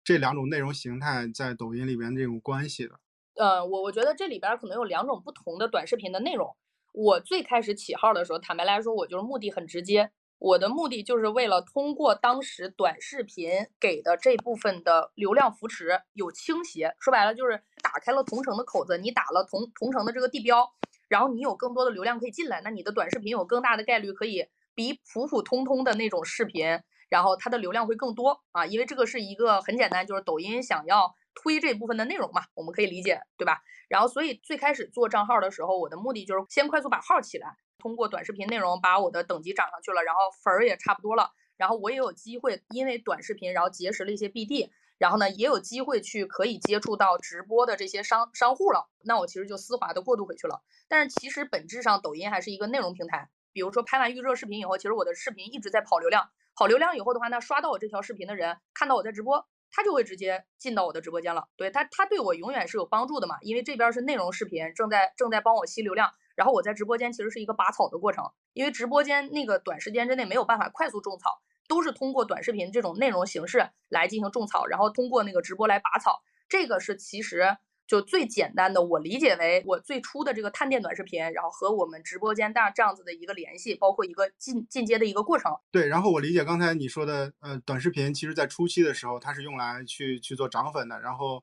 [0.04, 3.00] 这两种内容形态在抖音里边这种关系的？
[3.38, 6.56] 呃，我我觉得这里边可能有两种不同的短视频的内容。
[6.94, 10.12] 我最开始起号的时候，坦白来说，我就是目的很直接。
[10.40, 20.68] 我的目的就是为了通过当时短视频给的这部分的流量扶持有倾斜，说白了就是打开了同城的口子，你打了同同城的这个地标，
[21.08, 24.46] 然后你有更多的流量可以进来，那你的短视频有更大的概率可以
[24.76, 26.66] 比普普通通的那种视频，
[27.10, 33.62] 然后它的流量会更多啊，因为这个是一个很简单，就是抖音想要推这部分的内容嘛，我们可以理解对吧？
[33.88, 37.56] 然后所以最开始做账号的时候，我的目的就是先快速把号起来。
[37.78, 48.90] 通过短视频内容把我的等级涨上去了，然后粉儿也差不多了，然后我也有机会，因为短视频，然后结识了一些 BD，然后呢也有机会去可以接触到直播的这些商商户了。
[49.04, 50.64] 那我其实就丝滑的过渡回去了。
[50.88, 53.30] 但是其实本质上，抖音还是一个内容平台。
[53.54, 61.48] 比如说拍完预热视频以后，其实我的视频一直在跑流量，跑流量以后的话，那刷到我这条视频的人看到我在直播，他就会直接进到我的直播间了。
[61.56, 66.12] 对他，他对我永远是有帮助的嘛，因为这边是内容视频，正在正在帮我吸流量。
[66.36, 76.22] 然后我在直播间其实是一个拔草的过程，因为直播间那个短时间之内没有办法快速种草，都是通过短视频这种内容形式来进行种草，然后通过那个直播来拔草。
[76.48, 85.52] 这个是其实就最简单的，我理解为我最初的这个探店短视频，然后和我们直播间大这样子的一个联系，包括一个进进阶的一个过程。
[85.72, 91.42] 对，然后我理解刚才你说的，呃，短视频其实在初期的时候，它是用来去去做涨粉的，然后。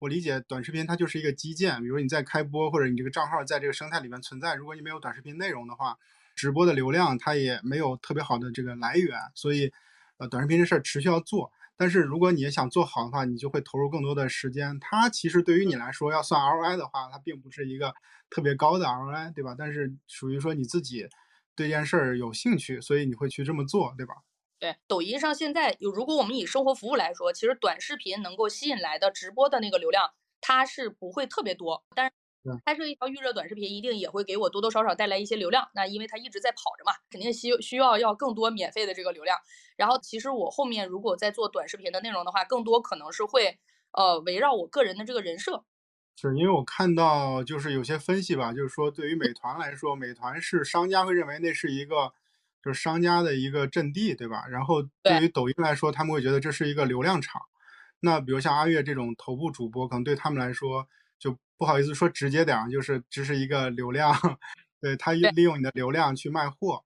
[0.00, 5.96] 我理解短视频它就是一个基建，比如你在开播或者你这个账号在这个生态里面存在，如果你没有短视频内容的话，
[6.34, 9.72] 直播的流量它也没有特别好的这个来源，所以，
[10.18, 11.50] 呃，短视频这事儿持续要做。
[11.76, 14.78] 但是如果你想做好的话，你就会投入更多的时间。
[14.80, 17.94] 它其实对于你来说要算 ROI 的话，它并不是一个
[18.30, 19.54] 特别高的 ROI，对吧？
[19.58, 21.08] 但是属于说你自己
[21.56, 24.14] 对这件事儿有兴趣，所以你会去这么做，对吧？
[24.60, 30.10] 对，抖音上现在有，如果我们以生活服务来说，其实短视频能够吸引来的直播的那个流量，
[30.40, 31.84] 它是不会特别多。
[31.94, 32.12] 但是
[32.64, 35.68] 拍摄一条预热短视频，一定也会给我多多少少带来一些流量。
[35.74, 39.38] 那因为它一直在跑着嘛，肯定需需要要更多免费的这个流量。
[39.76, 43.58] 然后其实我后面如果在做短视频的内容的话，更多可能是会
[43.92, 45.64] 呃围绕我个人的这个人设。
[46.16, 52.12] 就是因为我看到就是有些分析吧，就是说对于美团来说，美团是商家会认为那是一个。
[52.64, 54.46] 就是商家的一个阵地，对吧？
[54.48, 57.42] 然后对于抖音来说，他们会觉得这是一个流量场。
[58.00, 60.88] 那比如像阿月这种头部主播，可能对他们来说就
[61.56, 64.12] 不好意思说直接点，就是只是一个流量，
[64.80, 66.84] 对他利用你的流量去卖货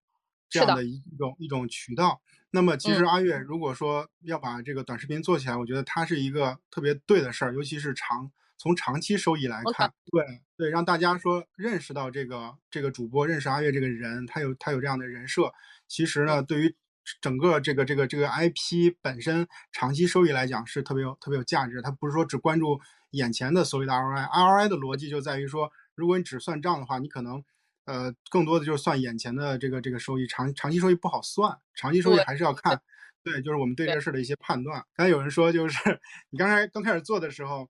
[0.49, 2.21] 这样的一种一种渠道。
[2.51, 8.31] 那么其实阿月如果说要把这个短视频做起来，我觉得它是一个特别对的事儿，尤其是长。
[8.61, 15.53] 从长期收益来看，对对，让大家说认识到这个这个主播，认识阿月这个人，他有他有这样的人设。
[15.87, 16.75] 其实呢，对于
[17.21, 21.81] 整个这个这个这个 IP 本身长期收益来讲是特别有特别有价值。
[21.81, 27.43] 他不是说只关注眼前的所谓的 ROI，ROI 的逻辑就在于说，如果你只算账的话，你可能
[27.85, 32.83] 呃，更多的就是算眼前的这个这个收益，长长期收益不好算，长期收益还是要看，
[33.25, 34.85] 对，就是我们对这个事儿的一些判断。
[34.95, 35.79] 刚才有人说，就是
[36.31, 37.69] 你刚才刚开始做的时候，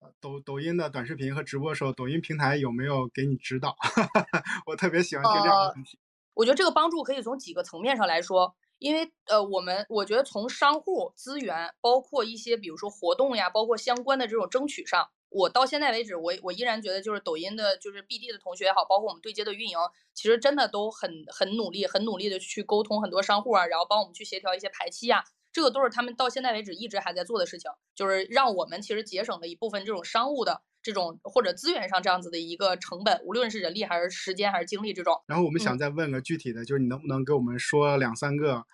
[0.00, 3.76] 呃抖抖音的短视频和直播的时候，抖音平台有没有给你指导？
[4.66, 5.98] 我特别喜欢听这样的呃问题。
[6.34, 19.76] 我觉得这个帮助可以从几个层面上来说，因为呃，我们我觉得从商户资源，包括一些比如说活动呀，包括相关的这种争取上，我到现在为止，我我依然觉得就是抖音的，就是 BD 的同学也好，包括我们对接的运营，
[20.14, 35.22] 其实真的都很很努力，很努力的去沟通很多商户啊，然后帮我们去协调一些排期啊，这个都是他们到现在为止一直还在做的事情，就是让我们其实节省了一部分这种商务的这种或者资源上这样子的一个成本，无论是人力还是时间还是精力这种。
[35.26, 38.64] 然后我们嗯想再问个具体的，就是你能不能给我们说两三个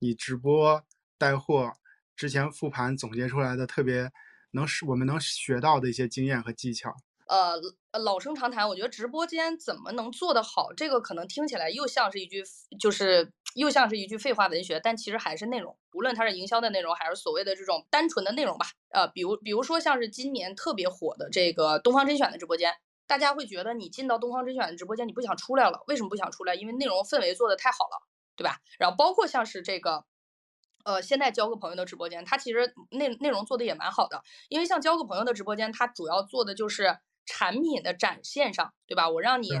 [0.00, 0.84] 你直播
[1.16, 1.72] 带货
[2.16, 4.10] 之前复盘总结出来的特别
[4.50, 6.94] 能使我们能学到的一些经验和技巧？
[7.26, 7.58] 呃，
[7.98, 12.44] 老生常谈，我觉得直播间怎么能做得好，这个可能听起来又像是一句，
[12.78, 18.66] 就是又像是一句废话文学，但其实还是内容，无论它是营销的内容，还是所谓的这种单纯的内容吧。
[18.90, 22.74] 呃，比如比如说像是今年特别火的这个东方甄选的直播间，
[23.06, 26.54] 大家会觉得你进到东方甄选的直播间，你不想出来了，为什么不想出来？
[26.54, 28.02] 因为内容氛围做得太好了，
[28.36, 28.58] 对吧？
[28.78, 30.04] 然后包括像是这个。
[30.86, 39.08] 呃，现在交个朋友的直播间，它其实内内容做的也蛮好的，因为像交个朋友的直播间，它主要做的就是产品的展现上，对吧？
[39.08, 39.58] 我让你对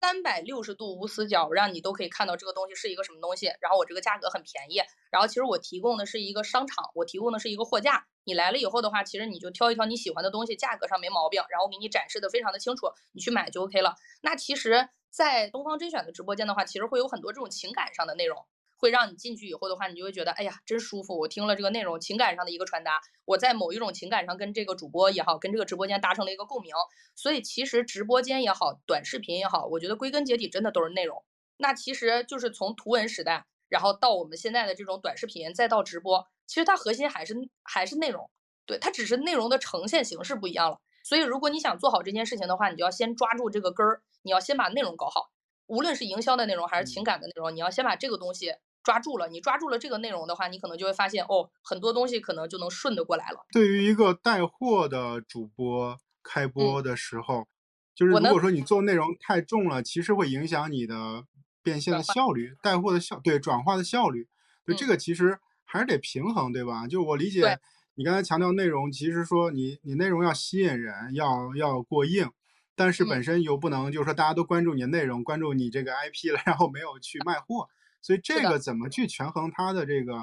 [0.00, 13.94] 三百六十度无死角，让你都可以看到这个东西是一个什么东西，然后我这个价格很便宜，然后其实我提供的是一个商场，我提供的是一个货架，你来了以后的话，其实你就挑一挑你喜欢的东西，价格上没毛病，然后给你展示的非常的清楚，你去买就 OK 了。
[14.20, 18.46] 那其实，在东方甄选的直播间的话，其实会有很多这种情感上的内容。
[18.78, 21.18] 会让你进去以后的话，你就会觉得，哎呀，真舒服。
[21.18, 26.72] 我听了这个内容，情感上的一个传达，我在某一种情感上跟这个主播也好，跟这个直播间达成了一个共鸣。
[27.14, 31.24] 所以其实直播间也好，短视频也好，我觉得归根结底真的都是内容。
[31.56, 38.30] 那其实就是从图文时代，然后到我们现在的这种短视频，再到直播，其实它核心还是还是内容。
[38.66, 40.80] 对，它只是内容的呈现形式不一样了。
[41.02, 45.30] 所以如果你想做好这件事情的话，你就要先抓住这个根儿，你要先把内容搞好。
[45.66, 48.54] 无论是营销的内容还是情感的内容，你要先把这个东西
[48.86, 49.28] 抓住了。
[49.28, 53.44] 你抓住了这个内容的话，你可能就会发现，哦，很多东西可能就能顺得过来了。
[53.52, 57.48] 对于一个带货的主播开播的时候，
[57.96, 61.24] 就是如果说你做内容太重了，其实会影响你的
[61.64, 64.28] 变现的效率，带货的效对转化的效率。
[64.64, 66.86] 就这嗯个其实还是得平衡，对吧？
[66.86, 67.58] 就我理解
[67.96, 72.30] 你刚才强调内容，其实说你你内容要吸引人，要要过硬。
[72.78, 77.70] 但是本嗯身又不能，就是说大家都关注你的内容，关注你这个 IP 了，然后没有去卖货，
[78.02, 80.14] 所以这个怎么去权衡它的这个，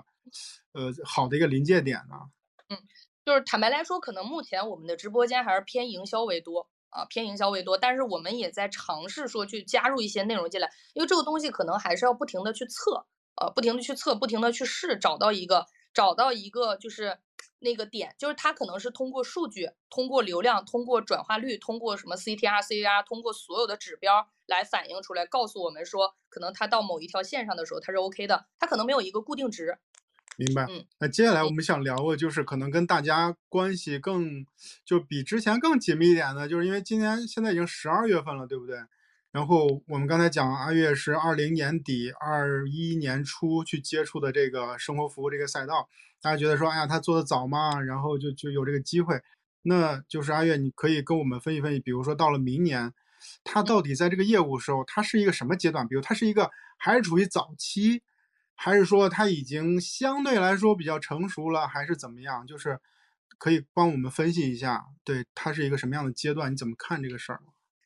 [0.73, 2.15] 呃，好的一个临界点呢？
[2.69, 2.77] 嗯
[3.25, 7.77] 就是坦白来说，可能目前我们的直播间还是偏营销为多啊，偏营销为多。
[7.77, 13.05] 但是我们也在尝试说去加入一些内容进来，因为这个东西可能还是要不停的去测，
[13.41, 17.17] 呃，不停的去测，不停的去试，找到一个找到一个就是
[17.63, 29.78] 那个点，就是它可能是通过数据、通过流量、通过转化率、通过什么 CTR、CAR，通过所有的指标来反映出来，告诉我们说，可能它到某一条线上的时候它是 OK 的，它可能没有一个固定值。
[30.36, 30.86] 明白嗯。
[30.99, 34.45] 那接下来我嗯们想聊的就是可能跟大家关系更
[34.84, 38.78] 就比之前更紧密一点的，就是因为今年现在已经十二月份了，对不对？
[39.33, 45.89] 然后我们刚才讲阿月是二零年底、二一年初去接触的这个生活服务这个赛道，
[46.21, 49.19] 大家觉得说，哎呀，他做的早嘛，然后就就有这个机会。
[49.63, 52.93] 那就是阿月，你可以跟我们分析分析，比如说到了明年，
[53.43, 55.87] 他到底在这个业务时候，他是一个什么阶段？
[55.87, 58.03] 比如他是一个还是处于早期，
[58.53, 62.45] 还是说他已经相对来说比较成熟了，还是怎么样？
[62.45, 62.79] 就是
[63.39, 66.51] 可以帮我们分析一下，对他是一个什么样的阶段？
[66.51, 67.41] 你怎么看这个事儿？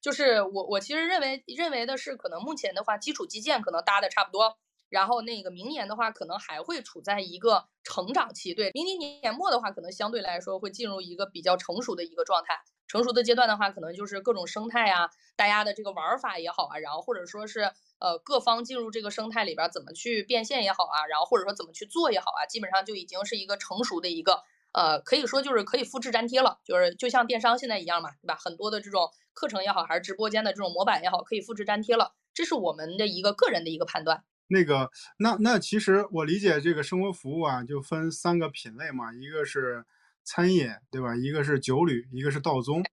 [0.07, 8.53] 就是我我其实认为认为的是，可能目前的话，基础基建可能搭的差不多，然后那个明年的话，可能还会处在一个成长期。
[8.53, 12.61] 对，明年年末的话，可能相对来说会进入一个比较成熟的一个状态。
[12.87, 24.41] 成熟的阶段的话，可能就是各种生态啊，大家的这个玩法也好啊，然后或者说是呃各方进入这个生态里边怎么去变现也好啊，然后或者说怎么去做也好啊，基本上就已经是一个成熟的一个
[24.77, 28.35] 呃，可以说就是可以复制粘贴了，就是就像电商现在一样嘛，对吧？
[28.35, 34.23] 很多的这种课程也好，还是直播间的这种模板也好，可以复制粘贴了，这是我们的一个个人的一个判断。
[34.49, 39.83] 那个，那那其实我理解这个生活服务啊，就分三个品类嘛，一个是
[40.23, 41.15] 餐饮，对吧？
[41.15, 42.83] 一个是酒旅，一个是道宗。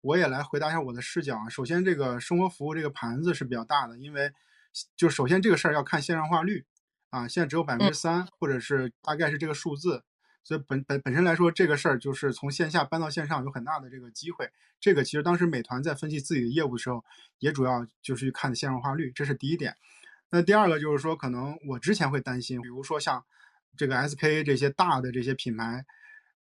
[0.00, 1.50] 我也来回答一下我的视角啊。
[1.50, 4.32] 首先，这个生活服务这个盘子是比较大的，因为
[4.96, 6.64] 就首先这个事儿要看线上化率
[7.10, 10.02] 啊，现在只有百分之三，或者是大概是这个数字。
[10.46, 14.48] 所以本本本身来说，这个事儿就是从线下搬到线上有很大的这个机会。
[14.78, 17.04] 这个其实当时美团在分析自己的业务的时候，
[17.40, 19.74] 也主要就是去看的线上化率，这是第一点。
[20.30, 23.24] 那第二个就是说，可能我之前会担心，比如说像
[23.76, 25.84] 这个 SKA 这些大的这些品牌，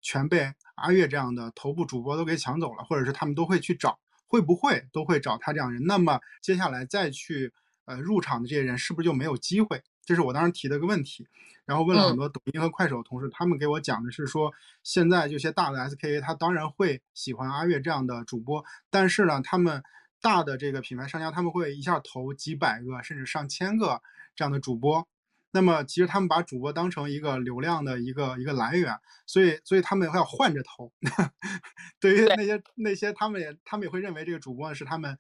[0.01, 5.85] 全被阿月这样的头部主播都给抢走了，或者是他们都会去找，会不会都会找他这样人？
[5.87, 7.53] 那么接下来再去
[7.85, 9.83] 呃入场的这些人，是不是就没有机会？
[10.09, 11.29] 这是我当时提的问题。
[11.67, 19.83] 然后问了很多抖音和快手同事，他们给我讲的是说，现在这些大的 SKA 他当然会喜欢阿月这样的主播，但是呢，他们
[20.23, 24.01] 大的这个品牌商家他们会一下投几百个甚至上千个
[24.35, 25.07] 这样的主播。
[25.51, 30.91] 那么其实他们把主播当成一个流量的一个一个来源，所以所以他们会要换着投。
[32.01, 35.19] 对于那些那些他们也他们也会认为这个主播是他们，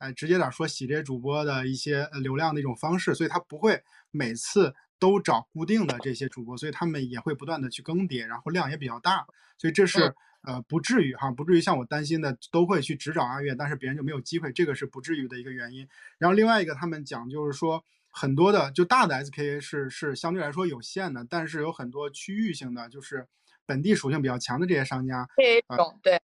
[0.00, 4.74] 哎直接点说洗这些主播的一些流量的一种方式，所以他不会每次。
[5.00, 9.24] 都找固定的这些主播，所以他们也会不断的去更迭，然后量也比较大，
[9.56, 15.88] 所以这是呃不至于哈，不至于像我担心的都会去只找阿月，但是别人就没有机会，这个是不至于的一个原因。
[16.18, 23.26] 然后另外一个他们讲就是说，很多的就大的 SKA 是是相对来说有限的，但是有很多区域性的，就是
[23.64, 26.20] 本地属性比较强的这些商家，这种对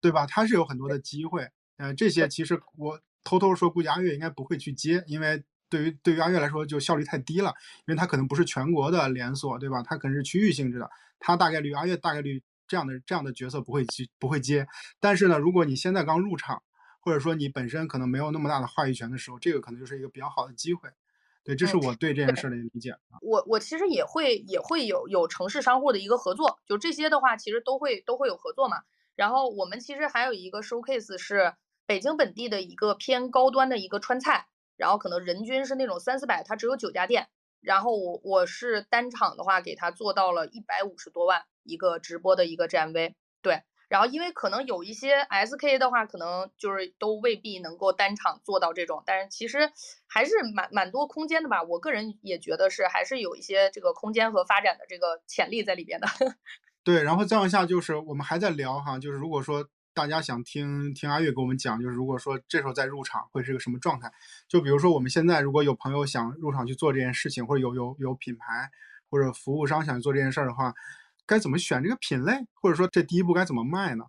[0.00, 0.24] 对吧？
[0.24, 5.42] 他是有很多的机会，呃，这些其实我偷偷说，估计阿月应该不会去接，因为。
[5.70, 7.54] 对于对于阿月来说，就效率太低了，
[7.86, 9.80] 因为它可能不是全国的连锁，对吧？
[9.84, 10.90] 它可能是区域性质的，
[11.20, 14.66] 它大概率阿月大概率这样的这样的角色不会接不会接。
[14.98, 16.60] 但是呢，如果你现在刚入场，
[16.98, 20.90] 或者说你本身可能没有那么大的话语权的时候，这个可能就是一个比较好的机会。
[21.44, 22.96] 对，这是我对这件事的理解。
[23.22, 28.78] 我我其实也会也会有有城市商户的一个合作，就这些的话，其实都会都会有合作嘛。
[29.14, 31.54] 然后我们其实还有一个 showcase 是
[31.90, 34.46] 北京本地的一个偏高端的一个川菜。
[34.76, 37.26] 然后可能人均是那种三四百，它只有九家店。
[37.60, 43.14] 然后我我是单场的话，给他做到了一百五十多万一个直播的一个 GMV。
[43.42, 49.72] 对，然后因为可能有一些 SK 的话，可能就是都未必能够单场做到这种，但是其实
[50.06, 51.62] 还是蛮蛮多空间的吧。
[51.64, 56.06] 我个人也觉得是还是有一些这个空间和发展的这个潜力在里边的。
[56.84, 59.68] 对，然后再往下就是我们还在聊哈，就是如果说。
[59.92, 64.12] 大家想听听阿月给我们讲，就是如果说这时候再入场会是个什么状态？
[64.48, 68.70] 就比如说我们现在如果有朋友想入场去做这件事情，或者有有有品牌
[69.10, 70.72] 或者服务商想去做这件事儿的话，
[71.26, 72.46] 该怎么选这个品类？
[72.54, 74.04] 或者说这第一步该怎么卖呢？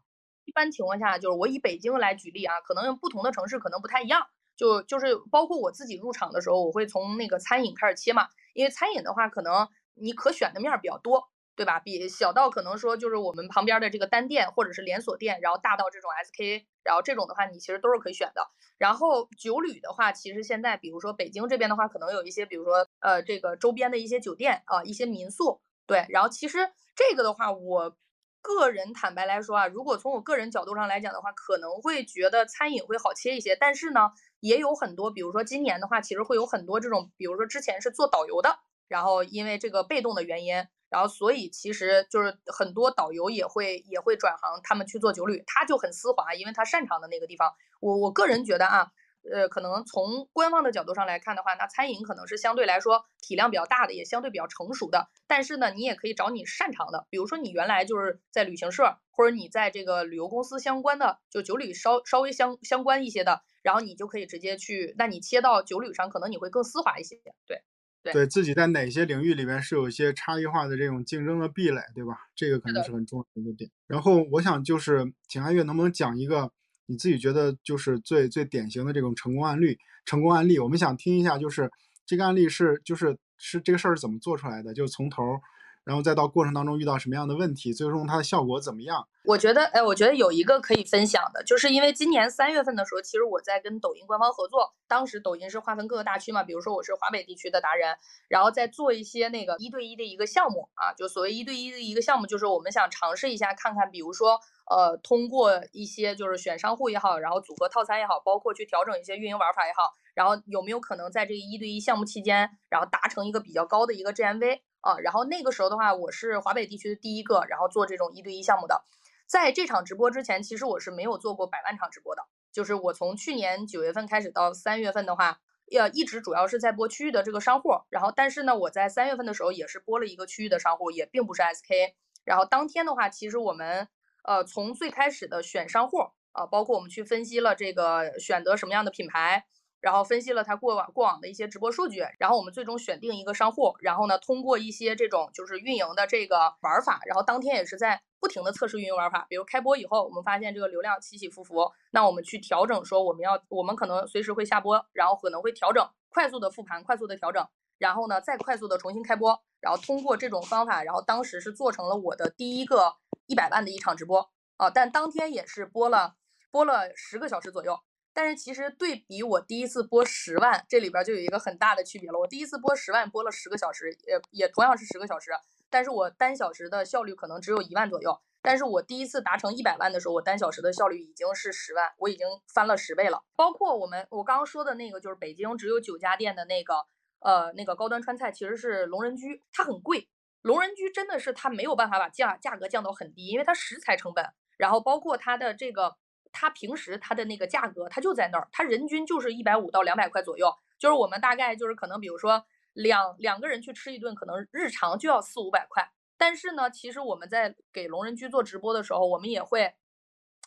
[0.46, 4.28] 一般情况下，就是我以北京来举例啊，可能不同的城市可能不太一样。
[4.56, 11.31] 就就是包括我自己入场的时候，我会从那个餐饮开始切嘛，因为餐饮的话，可能你可选的面比较多。
[11.56, 11.80] 对吧？
[11.80, 18.48] 比小到可能说就是我们旁边的这个单店或者是连锁店，然后大到这种 SKA，然后这种的话你其实都是可以选的。
[18.78, 25.62] 然后酒旅的话，其实现在比如说北京这边的话，可能有一些比如说呃这个周边的一些酒店啊，一些民宿。
[25.86, 27.96] 对，然后其实这个的话，我
[28.42, 33.56] 个人坦白来说啊，如果从我个人角度上来讲的话，可能会觉得餐饮会好切一些。
[33.56, 40.66] 但是呢，也有很多，比如说今年的话，其实会有很多这种，比如说之前是做导游的，然后因为这个被动的原因。
[40.92, 47.54] 然后，所以其实就是很多导游也会也会转行，他们去做酒旅，他就很丝滑，因为他擅长的那个地方。
[47.80, 48.92] 我我个人觉得啊，
[49.32, 55.08] 呃，可能从官方的角度上来看的话，那餐饮可能是相对来说体量比较大的，也相对比较成熟的。
[55.28, 67.16] 但是呢，你也可以找你擅长的，比如说你原来就是在旅行社，或者你在这个旅游公司相关的，就酒旅稍稍微相相关一些的，然后你就可以直接去，那你切到酒旅上，可能你会更丝滑一些，
[67.48, 67.64] 对。
[68.04, 72.18] 对自己在哪些领域里面是有一些差异化的这种竞争的壁垒，对吧？
[72.36, 73.70] 这个可能是很重要的一个点。
[73.88, 76.52] 然后我想就是请阿月能不能讲一个
[76.88, 79.78] 你自己觉得就是最最典型的这种成功案例？
[80.06, 81.70] 成功案例，我们想听一下，就是
[82.06, 84.74] 这个案例是就是是这个事儿是怎么做出来的？
[84.74, 85.40] 就从头。
[85.84, 89.08] 然后再到过程当中遇到什么样的问题，最终它的效果怎么样？
[89.26, 97.96] 我觉得，哎，我觉得有一个可以分享的，就是因为今年三月份的时候，其实我在跟抖音官方合作，当时抖音是划分各个大区嘛，比如说我是华北地区的达人，
[98.28, 114.62] 然后再做一些那个一对一的一个项目啊，就所谓一对一的一个项目，就是我们想尝试一下，看看，比如说，呃，通过一些就是选商户也好，然后组合套餐也好，包括去调整一些运营玩法也好，然后有没有可能在这个一对一项目期间，然后达成一个比较高的一个 GMV。
[114.82, 118.84] 啊，然后那个时候的话，我是华北地区的第一个，然后做这种一对一项目的。
[119.28, 122.24] 在这场直播之前，其实我是没有做过百万场直播的。
[122.52, 127.70] 就是我从去年九月份开始到三月份的话，要一直主要是在播区域的这个商户。
[127.90, 131.94] 然后，但是呢，我在三月份的时候也是播了一个区域的商户，也并不是 SK。
[132.26, 133.88] 然后当天的话，其实我们
[134.24, 136.00] 呃从最开始的选商户
[136.34, 139.46] 啊，包括我们去分析了这个选择什么样的品牌。
[139.82, 149.26] 然后分析了他过往过往的一些直播数据，然后我们最终选定一个商户，然后呢，通过一些这种就是运营的这个玩法，然后当天也是在不停的测试运营玩法。
[149.28, 157.48] 比如开播以后，我们发现这个流量起起伏伏，那我们去调整，说我们要我们可能随时会下播，然后可能会调整，快速的复盘，快速的调整，
[157.80, 166.18] 然后呢再快速的重新开播，然后通过这种方法，然后当时是做成了我的第一个一百万的一场直播啊，但当天也是播了
[166.52, 167.80] 播了十个小时左右。
[168.14, 172.20] 但是其实对比我第一次播十万，这里边就有一个很大的区别了。
[172.20, 175.32] 我第一次播十万，播了十个小时，也也同样是十个小时，
[175.70, 178.20] 但是我单小时的效率可能只有一万左右。
[178.42, 183.24] 但是我第一次达成一百万的时候，我单小时的效率已经是十万，我已经翻了十倍了。
[183.36, 186.74] 包括我们我刚刚说的那个，就是北京只有九家店的那个，
[187.20, 190.10] 呃，那个高端川菜，其实是龙人居，它很贵。
[190.42, 194.26] 龙人居真的是它没有办法把价价格降到很低，因为它食材成本，
[194.58, 195.96] 然后包括它的这个。
[196.32, 205.92] 它平时它的那个价格，它就在那儿，它人均就是一百五到两百块左右，就是我们大概就是可能比如说两两个人去吃一顿，可能日常就要四五百块。
[206.18, 209.74] 但是呢，其实我们在给龙人居做直播的时候，我们也会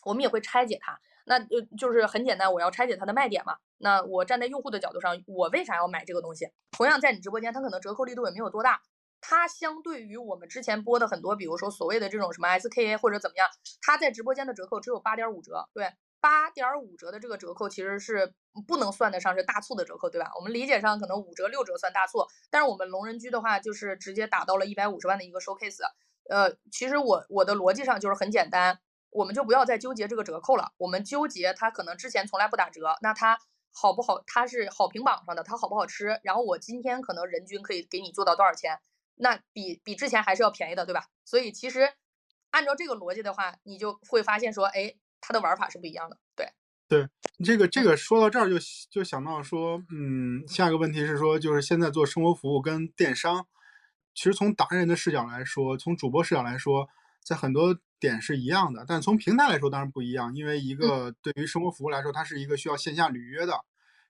[0.04, 1.00] 我们也会拆解它。
[1.26, 3.56] 那呃就是很简单，我要拆解它的卖点嘛。
[3.78, 6.48] 那我站在用户的角度上，我为啥要买这个东西？
[6.70, 8.80] 同样在你直播间，它可能折扣力度也没有多大。
[9.26, 13.48] 它相对于我们之前播的很多，比如说所谓的这种什么 SKA 或者怎么样，
[13.80, 15.66] 它在直播间的折扣只有八点五折。
[15.72, 18.34] 对，八点五折的这个折扣其实是
[18.68, 20.30] 不能算得上是大促的折扣，对吧？
[20.36, 25.80] 我们理解上可能五折六折算大促，但是我们龙人居的话就是直接打到了一百五十万的一个 showcase。
[26.28, 33.38] 呃，其实我我的逻辑上就是很简单，我们就不要再纠结这个折扣了，我们纠结它可能之前从来不打折，那它
[33.72, 34.22] 好不好？
[34.26, 36.20] 它是好评榜上的，它好不好吃？
[36.22, 38.78] 然后我今天可能人均可以给你做到多少钱？
[39.16, 41.06] 那比比之前还是要便宜的，对吧？
[41.24, 41.88] 所以其实
[42.50, 46.18] 按照这个逻辑的话，你就会发现说，哎，它的玩法是不一样的。
[46.34, 46.48] 对，
[46.88, 47.08] 对，
[47.44, 48.56] 这个这个说到这儿就
[48.90, 53.46] 就想到说，嗯，下一个问题是说，就是现在做生活服务跟电商，
[54.14, 56.88] 其实从达人的视角来说，从主播视角来说，
[57.22, 63.64] 在很多点是一样的，但从平台来说当然不一样，因为一个对于生活服务来说，它是一个需要线下履约的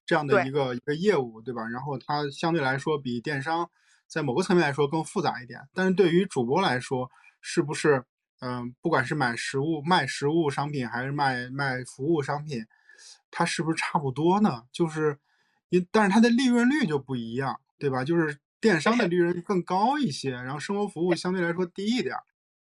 [0.04, 1.66] 这样的一个一个业务，对吧？
[1.68, 3.70] 然后它相对来说比电商。
[4.06, 8.04] 在某个层面来说更复杂一点，但是对于主播来说，是不是，
[8.40, 12.64] 嗯，不管是买实物、卖实物商品，还是卖卖服务商品，
[13.30, 14.62] 它是不是差不多呢？
[14.70, 15.18] 就是，
[15.68, 18.04] 因但是它的利润率就不一样，对吧？
[18.04, 22.16] 就是电商的利润更高一些，然后生活服务相对来说低一点，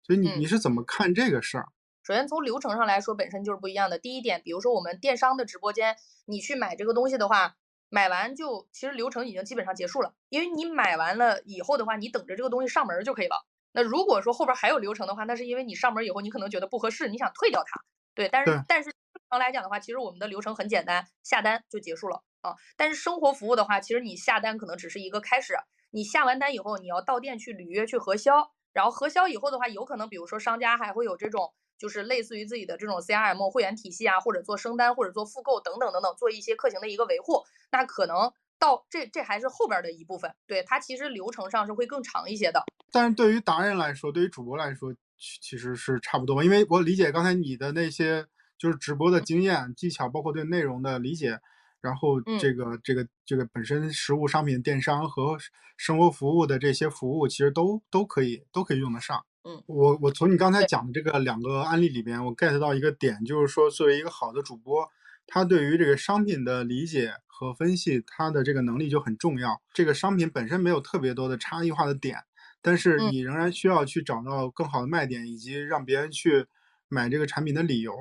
[0.03, 1.67] 所以你你是怎么看这个事儿？
[2.03, 3.99] 首先从流程上来说，本身就是不一样的。
[3.99, 7.55] 第一点，比如说我们电商的直播间，你去买这个东西的话。
[7.93, 13.45] 买完就其实流程已经基本上结束了，因为你买完了以后的话，你等着这个东西上门就可以了。
[13.73, 17.81] 那如果说后边还有流程的话，那是因为你上门以后你可能觉得不合适，你想退掉它。
[18.15, 22.55] 对，但是但是正常来讲的话，其实我们的流程很简单，下单就结束了啊。
[22.77, 25.55] 但是生活服务的话，其实你下单可能只是一个开始，
[25.89, 31.53] 你下完单以后，你要到店去履约去核销，然后核销以后的话，有可能比如说商家还会有这种。
[31.82, 37.43] 就是类似于自己的这种 CRM 会员体系啊，或者做升单，或者做复购等等等等，做一些客情的一个维护。
[37.71, 42.63] 那可能到这这还是后边的一部分，对它其实流程上是会更长一些的。
[42.91, 46.43] 但是对于达人来说，对于主播来说，其实是差不多。
[46.43, 48.27] 因为我理解刚才你的那些
[48.59, 51.39] 就是直播的经验技巧，包括对内容的理解，
[51.82, 55.36] 然后这个这个这个本身实物商品电商和
[55.77, 59.25] 生活服务的这些服务，其实都都可以都可以用得上。
[59.43, 64.87] 嗯，我我从你刚才讲的这个两个案例里边，我 get 到一个点，就是说作为一个好的主播，
[65.25, 69.59] 他对于这个商品的理解和分析，他的这个能力就很重要。
[69.73, 72.23] 这个商品本身没有特别多的差异化的点，
[72.61, 76.45] 但是你仍然需要去找到更好的卖点，以及让别人去
[76.87, 77.95] 买这个产品的理由。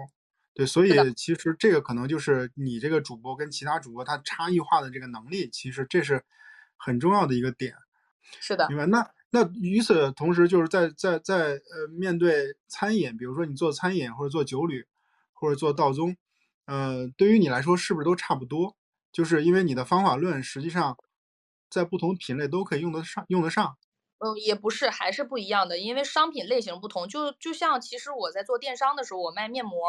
[0.52, 6.22] 对，所以其实这个可能就是你这个主播跟其他主播他差异化的这个能力，其实这是
[6.76, 7.76] 很重要的一个点。
[8.40, 9.10] 是的，明白那。
[9.30, 14.86] 那与此同时，就是在在在呃面对餐饮，比如说你做餐饮或者做酒旅，
[15.32, 16.16] 或者做道宗，
[16.66, 18.76] 呃，对于你来说是不是都差不多？
[19.12, 20.96] 就是因为你的方法论实际上
[21.68, 23.76] 在不同品类都可以用得上，用得上。
[24.18, 27.08] 嗯，也不是，还是不一样的，因为商品类型不同。
[27.08, 29.88] 就就像其实我在做电商的时候，我卖面膜，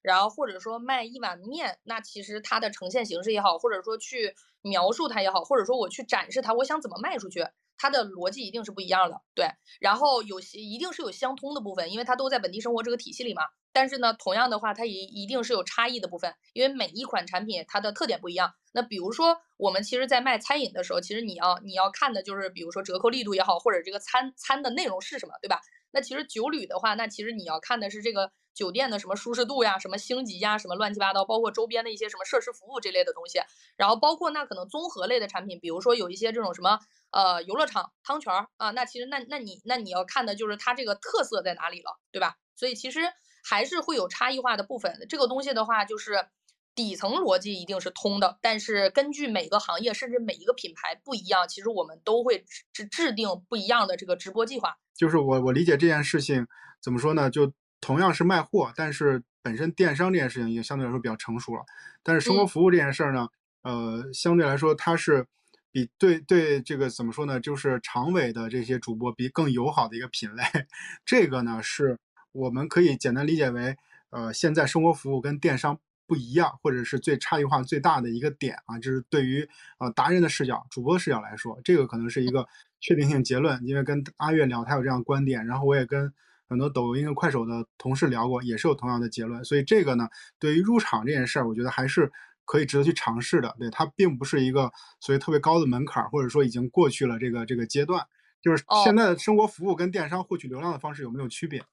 [0.00, 7.46] 然后或者说卖一碗面，那其实它的呈现形式也好，或者说去描述它也好，或者说我去展示它，我想怎么卖出去。
[7.76, 9.46] 它的逻辑一定是不一样的，对，
[9.80, 13.42] 然后有些一定是有相通的部分，因为它都在本地生活这个体系里嘛。
[13.72, 18.54] 但是呢，同样的话，它也一定是有差异的部分，因为每一款产品它的特点不一样。
[18.72, 25.60] 那比如说，我们其实，在卖餐饮的时候，其实你要你要看的就是，比如说折扣力度也好，或者这个餐餐的内容是什么，对吧？
[25.90, 33.40] 那其实酒旅的话，那其实你要看的是这个酒店的什么舒适度呀、什么星级呀、什么乱七八糟，包括周边的一些什么设施服务这类的东西，
[33.76, 36.78] 然后包括那可能综合类的产品，比如说有一些这种什么
[37.10, 42.36] 呃游乐场、汤泉儿啊，那其实那那你那你要看的就是它这个特色在哪里了，对吧？
[42.56, 43.00] 所以其实
[43.44, 45.04] 还是会有差异化的部分。
[45.08, 46.28] 这个东西的话，就是
[46.76, 54.76] 底层逻辑一定是通的，但是根据每个行业甚至每一个品牌不一样，其实我们都会制制定不一样的这个直播计划。
[54.96, 56.46] 就是我我理解这件事情
[56.80, 57.28] 怎么说呢？
[57.28, 57.52] 就
[57.84, 61.62] 同样是卖货，但是本身电商这件事情也相对来说比较成熟了。
[62.02, 63.28] 但是生活服务这件事儿呢，
[63.62, 65.26] 呃，相对来说它是
[65.70, 67.38] 比对对这个怎么说呢？
[67.38, 70.42] 就是长尾的这些主播比更友好的一个品类。
[71.04, 71.98] 这个呢是
[72.32, 73.76] 我们可以简单理解为，
[74.08, 79.46] 呃，现在生活服务跟电商不一样，或者是最差异化最大的一个点啊，就是对于
[79.78, 82.48] 呃达人的视角、主播视角来说，这个可能是一个。
[82.86, 86.12] 确定性结论，因为跟阿月聊，他有这样观点，然后我也跟
[86.48, 89.44] 很多抖音跟快手的同事聊过，也是有同样的结论。
[89.44, 92.10] 所以这个呢，对于入场这件事儿，我觉得还是
[92.44, 93.54] 可以值得去尝试的。
[93.58, 94.70] 对，它并不是一个
[95.00, 98.06] 所谓特别高的门槛，或者说已经过去了这个这个阶段。
[98.42, 101.64] 就是现在的生活服务跟电商获取流量的方式有没有区别？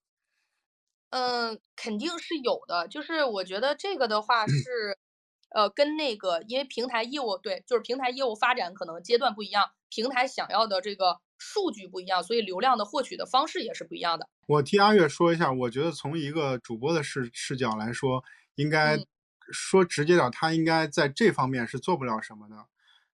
[1.09, 2.87] 嗯，肯定是有的。
[2.87, 4.97] 就是我觉得这个的话是。
[5.53, 14.29] 呃，跟那个，因为平台业务对，就是平台业务发展可能阶段不一样，平台想要的这个数据不一样，所以流量的获取的方式也是不一样的。
[14.45, 18.23] 我替阿月说一下，我觉得从一个主播的视视角来说，
[18.53, 18.99] 应该
[19.51, 22.67] 说直接点，他应该在这方面是做不了什么的。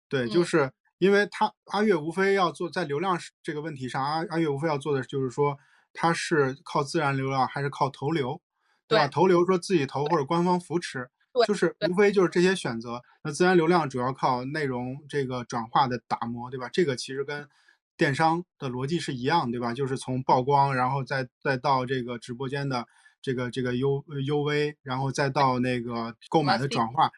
[0.09, 5.59] 对，就是因为他阿月无非要做在流量这个问题上，阿阿月无非要做的就是说，
[5.93, 8.41] 他是靠自然流量还是靠投流，
[8.87, 9.07] 对吧？
[9.07, 11.09] 投流说自己投或者官方扶持。
[11.45, 16.69] 就是无非就是这些选择，那自然流量主要靠内容这个转化的打磨，对吧？
[16.71, 17.45] 这个其实跟
[17.97, 19.73] 电商的逻辑是一样，对吧？
[19.73, 22.85] 就是从曝光，然后再再到这个直播间的
[23.21, 27.11] 这个这个 U U V，然后再到那个购买的转化，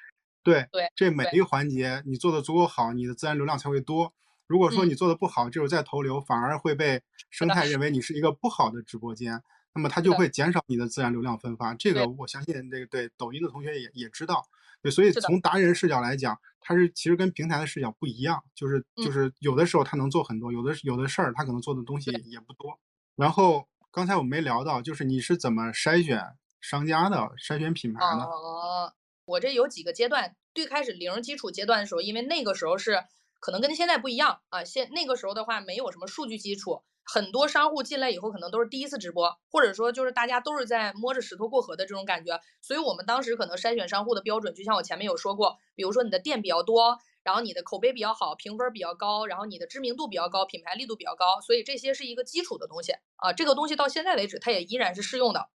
[0.43, 4.13] 对对，这每一个环节你做的足够好，你的自然流量才会多。
[4.45, 9.41] 如果说你做的不好，就是在投流，反而会被生态认为你是一个不好的直播间。
[9.73, 14.45] 那么它就会减少你的自然流量分发，这个我相信这个对抖音的同学也也知道，
[14.81, 22.79] 对，所以从达人视角来讲，它是其实跟平台的视角不一样，就是就是有的时候他能做很多，有的有的事儿他可能做的东西也不多。
[23.15, 26.21] 然后刚才我没聊到，就是你是怎么筛选
[26.61, 28.23] 商家的，筛选品牌的？
[28.23, 28.93] 哦，
[29.25, 33.03] 我这有几个阶段，最开始零基础阶段的时候，因为那个时候是
[33.39, 36.83] 可能跟现在不一样啊，现那个时候的话没有什么数据基础。
[37.09, 55.47] 很多商户进来以后，可能都是第一次直播，或者说就是大家都是在摸着石头过河的这种感觉，所以我们当时可能筛选商户的标准，就像我前面有说过，比如说你的店比较多，然后你的口碑比较好，评分比较高，然后你的知名度比较高，品牌力度比较高，所以这些是一个基础的东西啊，这个东西到现在为止它也依然是适用的。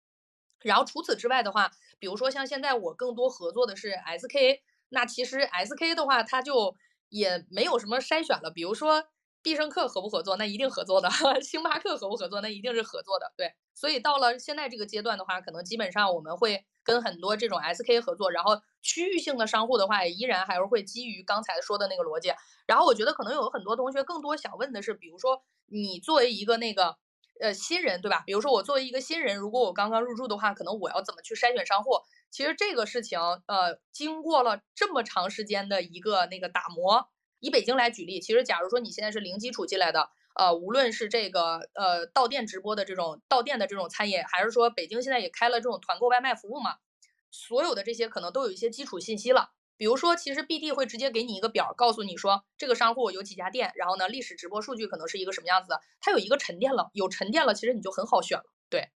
[0.61, 4.61] 然后除此之外的话，比如说像现在我更多合作的是 SK，
[4.91, 6.77] 那其实 SK 的话，它就
[7.11, 9.05] 也没有什么筛选了，比如说。
[9.43, 10.37] 必胜客合不合作？
[10.37, 11.09] 那一定合作的。
[11.41, 12.43] 星巴克合不合作？
[12.43, 13.33] 那一定是合作的。
[13.39, 22.31] 对，所以到了现在这个阶段的话，可能基本上我们会跟很多这种 SK 合作，然后区域性的商户的话，也依然还是会基于刚才说的那个逻辑。
[22.67, 25.43] 然后我觉得可能有很多同学更多想问的是，比如说
[25.73, 26.99] 你作为一个那个
[27.41, 28.23] 呃新人，对吧？
[28.27, 31.91] 比如说我作为一个新人，如果我刚刚入驻的话，可能我要怎么去筛选商户？
[32.31, 37.09] 其实这个事情，呃，经过了这么长时间的一个那个打磨。
[37.41, 46.77] 以北京来举例，其实假如说你现在是零基础进来的，呃，无论是这个呃到店直播的这种到店的这种餐饮，还是说北京现在也开了这种团购外卖服务嘛，
[47.31, 49.53] 所有的这些可能都有一些基础信息了。
[49.81, 58.45] 比如说，其实 BD 会直接给你一个表，告诉你说这个商户有几家店，然后呢历史直播数据可能是一个什么样子的，它有一个沉淀了，有沉淀了，其实你就很好选了。
[58.69, 58.91] 对，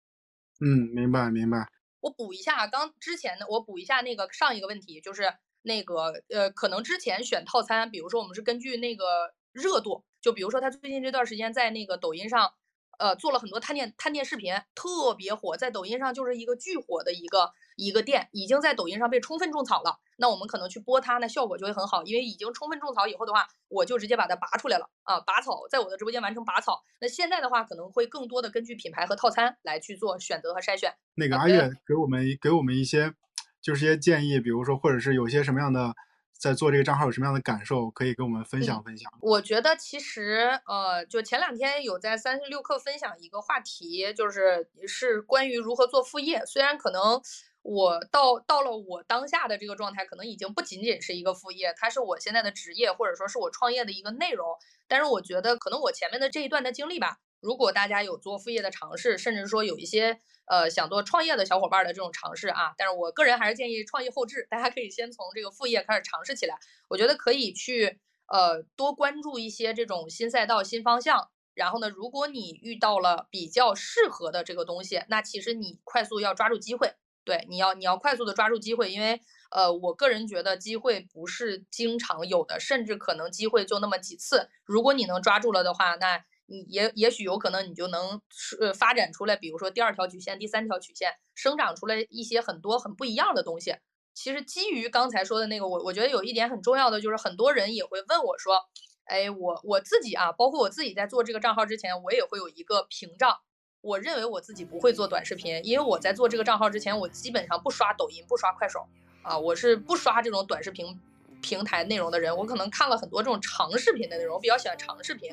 [0.59, 1.69] 嗯，明白明白。
[2.01, 5.35] 我补一下刚之前的，我补一下那个上一个问题，就是。
[5.63, 12.55] 那个呃，可能之前选套餐，比如说我们是根据那个热度，就比如说他最近这段时间在那个抖音上，
[13.01, 19.99] 呃，做了很多探店探店视频，特别火，在抖音上就是一个巨火的一个一个店，已经在抖音上被充分种草了。
[20.19, 26.85] 那我们可能去播它，那效果就会很好，因为已经充分种草以后的话，我就直接把它拔出来了啊，拔草，在我的直播间完成拔草。
[27.01, 30.95] 那现在的话，可能会更多的根据品牌和套餐来去做选择和筛选。
[31.15, 33.15] 那个阿月给我们给我们一些。
[33.63, 35.95] 就是些建议，比如说，或者是有些什么样的，
[36.41, 39.13] 在做这个账号有什么样的感受，可以跟我们分享分享。
[39.21, 46.43] 我觉得其实，呃，就前两天有在三十六课分享一个话题，就是是关于如何做副业。
[46.47, 47.21] 虽然可能
[47.61, 54.49] 我到到了我当下的这个状态，可能已经不仅仅是一个副业，它是我现在的职业，或者说是我创业的一个内容。
[54.89, 57.19] 但是我觉得，可能我前面的这一段的经历吧。
[57.41, 66.59] 如果大家有做副业的尝试，甚至说有一些呃想做创业的小伙伴的这种尝试啊，但是我个人还是建议创业后置，大家可以先从这个副业开始尝试起来。
[66.89, 71.31] 我觉得可以去呃多关注一些这种新赛道、新方向。
[71.53, 76.95] 然后呢，如果你遇到了比较适合的这个东西，那其实你快速要抓住机会。
[77.23, 79.21] 对，你要你要快速的抓住机会，因为
[79.51, 84.49] 呃，我个人觉得机会不是经常有的，甚至可能机会就那么几次。
[84.65, 88.21] 如果你能抓住了的话，那你也也许有可能你就能
[88.61, 93.77] 呃发展出来，比如说第二条曲线、第三条曲线，生长出来一些很多很不一样的东西。
[94.13, 98.57] 其实基于刚才说的那个，我我觉得有一点很重要的就是，很多人也会问我说，
[99.05, 103.39] 哎，我我自己啊，包括我自己在做这个账号之前，我也会有一个屏障。
[103.81, 108.87] 我认为我自己不会做短视频，因为我在做这个账号之前，我基本上不刷抖音，不刷快手，
[109.23, 111.01] 啊，我是不刷这种短视频
[111.41, 112.37] 平台内容的人。
[112.37, 115.31] 我可能看了很多这种长视频的内容，我比较喜欢长视频。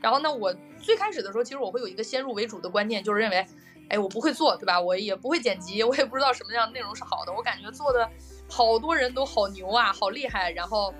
[0.00, 3.46] 然后呢，我最开始的时候，其实我会有一个先入为主的观念，就是认为，
[3.88, 4.80] 哎，我不会做，对吧？
[4.80, 7.32] 我也不会剪辑，我也不知道什么样的内容是好的。
[7.32, 8.08] 我感觉做的
[8.48, 10.50] 好多人都好牛啊，好厉害。
[10.52, 10.94] 然后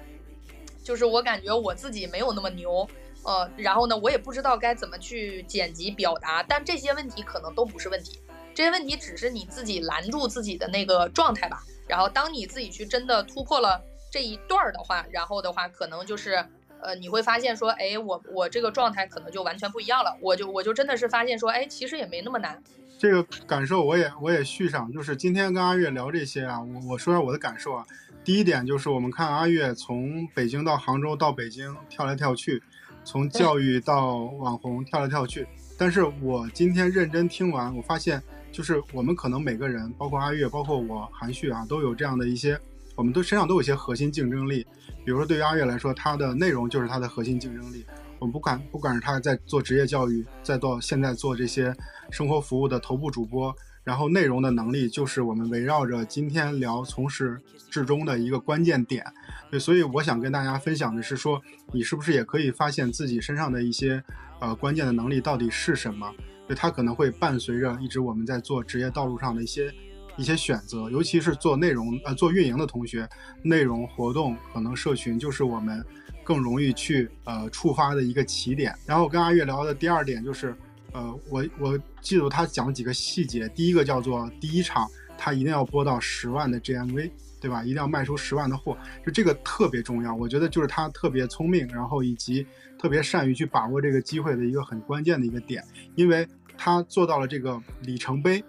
[0.83, 2.89] 就是我感觉我自己没有那么牛。
[3.25, 8.21] 呃，然后呢，我也不知道该怎么去剪辑表达，但这些问题可能都不是问题，
[8.55, 11.63] 这些问题只是你自己拦住自己的那个状态吧。
[11.87, 16.45] 然后当你自己去真的突破了这一段儿的话，然后的话可能就是，
[16.81, 20.17] 呃，你会发现说，哎，我我这个状态可能就完全不一样了。
[20.21, 22.63] 我就我就真的是发现说，哎，其实也没那么难。
[22.99, 27.87] 这个感受我也我也续上，就是今天跟阿月聊这些啊，我我说下我的感受啊。
[28.25, 32.63] 第一点就是我们看阿月从北京到杭州到北京跳来跳去。
[33.05, 35.47] 从教育到网红跳来跳去，
[35.79, 42.61] 但是我今天认真听完，我发现就是我们可能每个人，包括阿月，包括我韩旭啊，都有这样的一些，
[42.99, 44.66] 我们都身上都有一些核心竞争力。
[45.05, 47.86] 比如说对于阿月来说，他的内容就是他的核心竞争力。
[48.18, 51.72] 我们不管不管是他在做职业教育，再到现在做这些
[52.11, 53.55] 生活服务的头部主播。
[53.84, 57.40] 然后内容的能力就是我们围绕着今天聊从始
[57.70, 59.03] 至终的一个关键点，
[59.51, 61.40] 对，所以我想跟大家分享的是说，
[61.72, 64.05] 你是不是也可以发现自己身上的一些
[64.40, 66.12] 呃关键的能力到底是什么？
[66.46, 69.72] 对，它可能会伴随着一直我们在做职业道路上的一些
[70.19, 73.09] 一些选择，尤其是做内容呃做运营的同学，
[73.43, 75.83] 内容活动可能社群就是我们
[76.23, 78.75] 更容易去呃触发的一个起点。
[78.85, 80.55] 然后跟阿月聊的第二点就是。
[80.91, 84.89] 呃，我我记住他讲几个细节，第一个叫做第一场
[85.19, 87.62] 他一定要播到十万的 GMV，对吧？
[87.62, 90.14] 一定要卖出十万的货，就这个特别重要。
[90.14, 92.45] 我觉得就是他特别聪明，然后以及
[92.79, 95.62] 特别善于去把握这个机会的一个很关键的一个点，
[95.95, 98.43] 因为他做到了这个里程碑，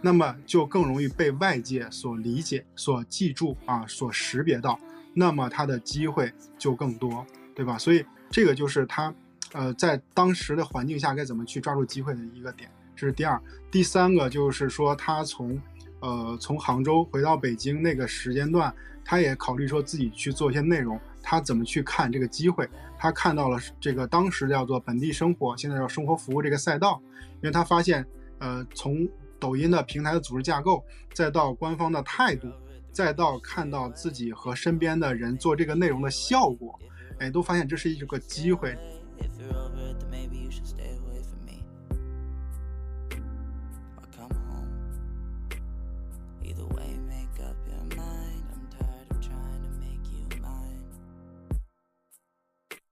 [0.00, 4.78] 那么就更容易被外界所理解、所记住啊，所识别到，
[5.14, 7.78] 那么他的机会就更多，对吧？
[7.78, 9.14] 所以这个就是他。
[9.52, 13.36] 呃，在当时的环境下该怎么去抓住机会的一个点，这是第二。
[13.68, 15.60] 第三个就是说，他从，
[15.98, 18.72] 呃，从杭州回到北京那个时间段，
[19.04, 22.70] 他也考虑说自己去做一些内容，他怎么去看这个机会？
[22.96, 27.02] 他看到了这个当时叫做本地生活，现在叫生活服务这个赛道，
[27.42, 28.06] 因为他发现，
[28.38, 29.04] 呃，从
[29.40, 30.84] 抖音的平台的组织架构，
[31.14, 32.46] 再到官方的态度，
[32.92, 36.78] 再到看到自己和身边的人做这个内容的效果，
[37.18, 38.76] 哎，都发现这是一个机会。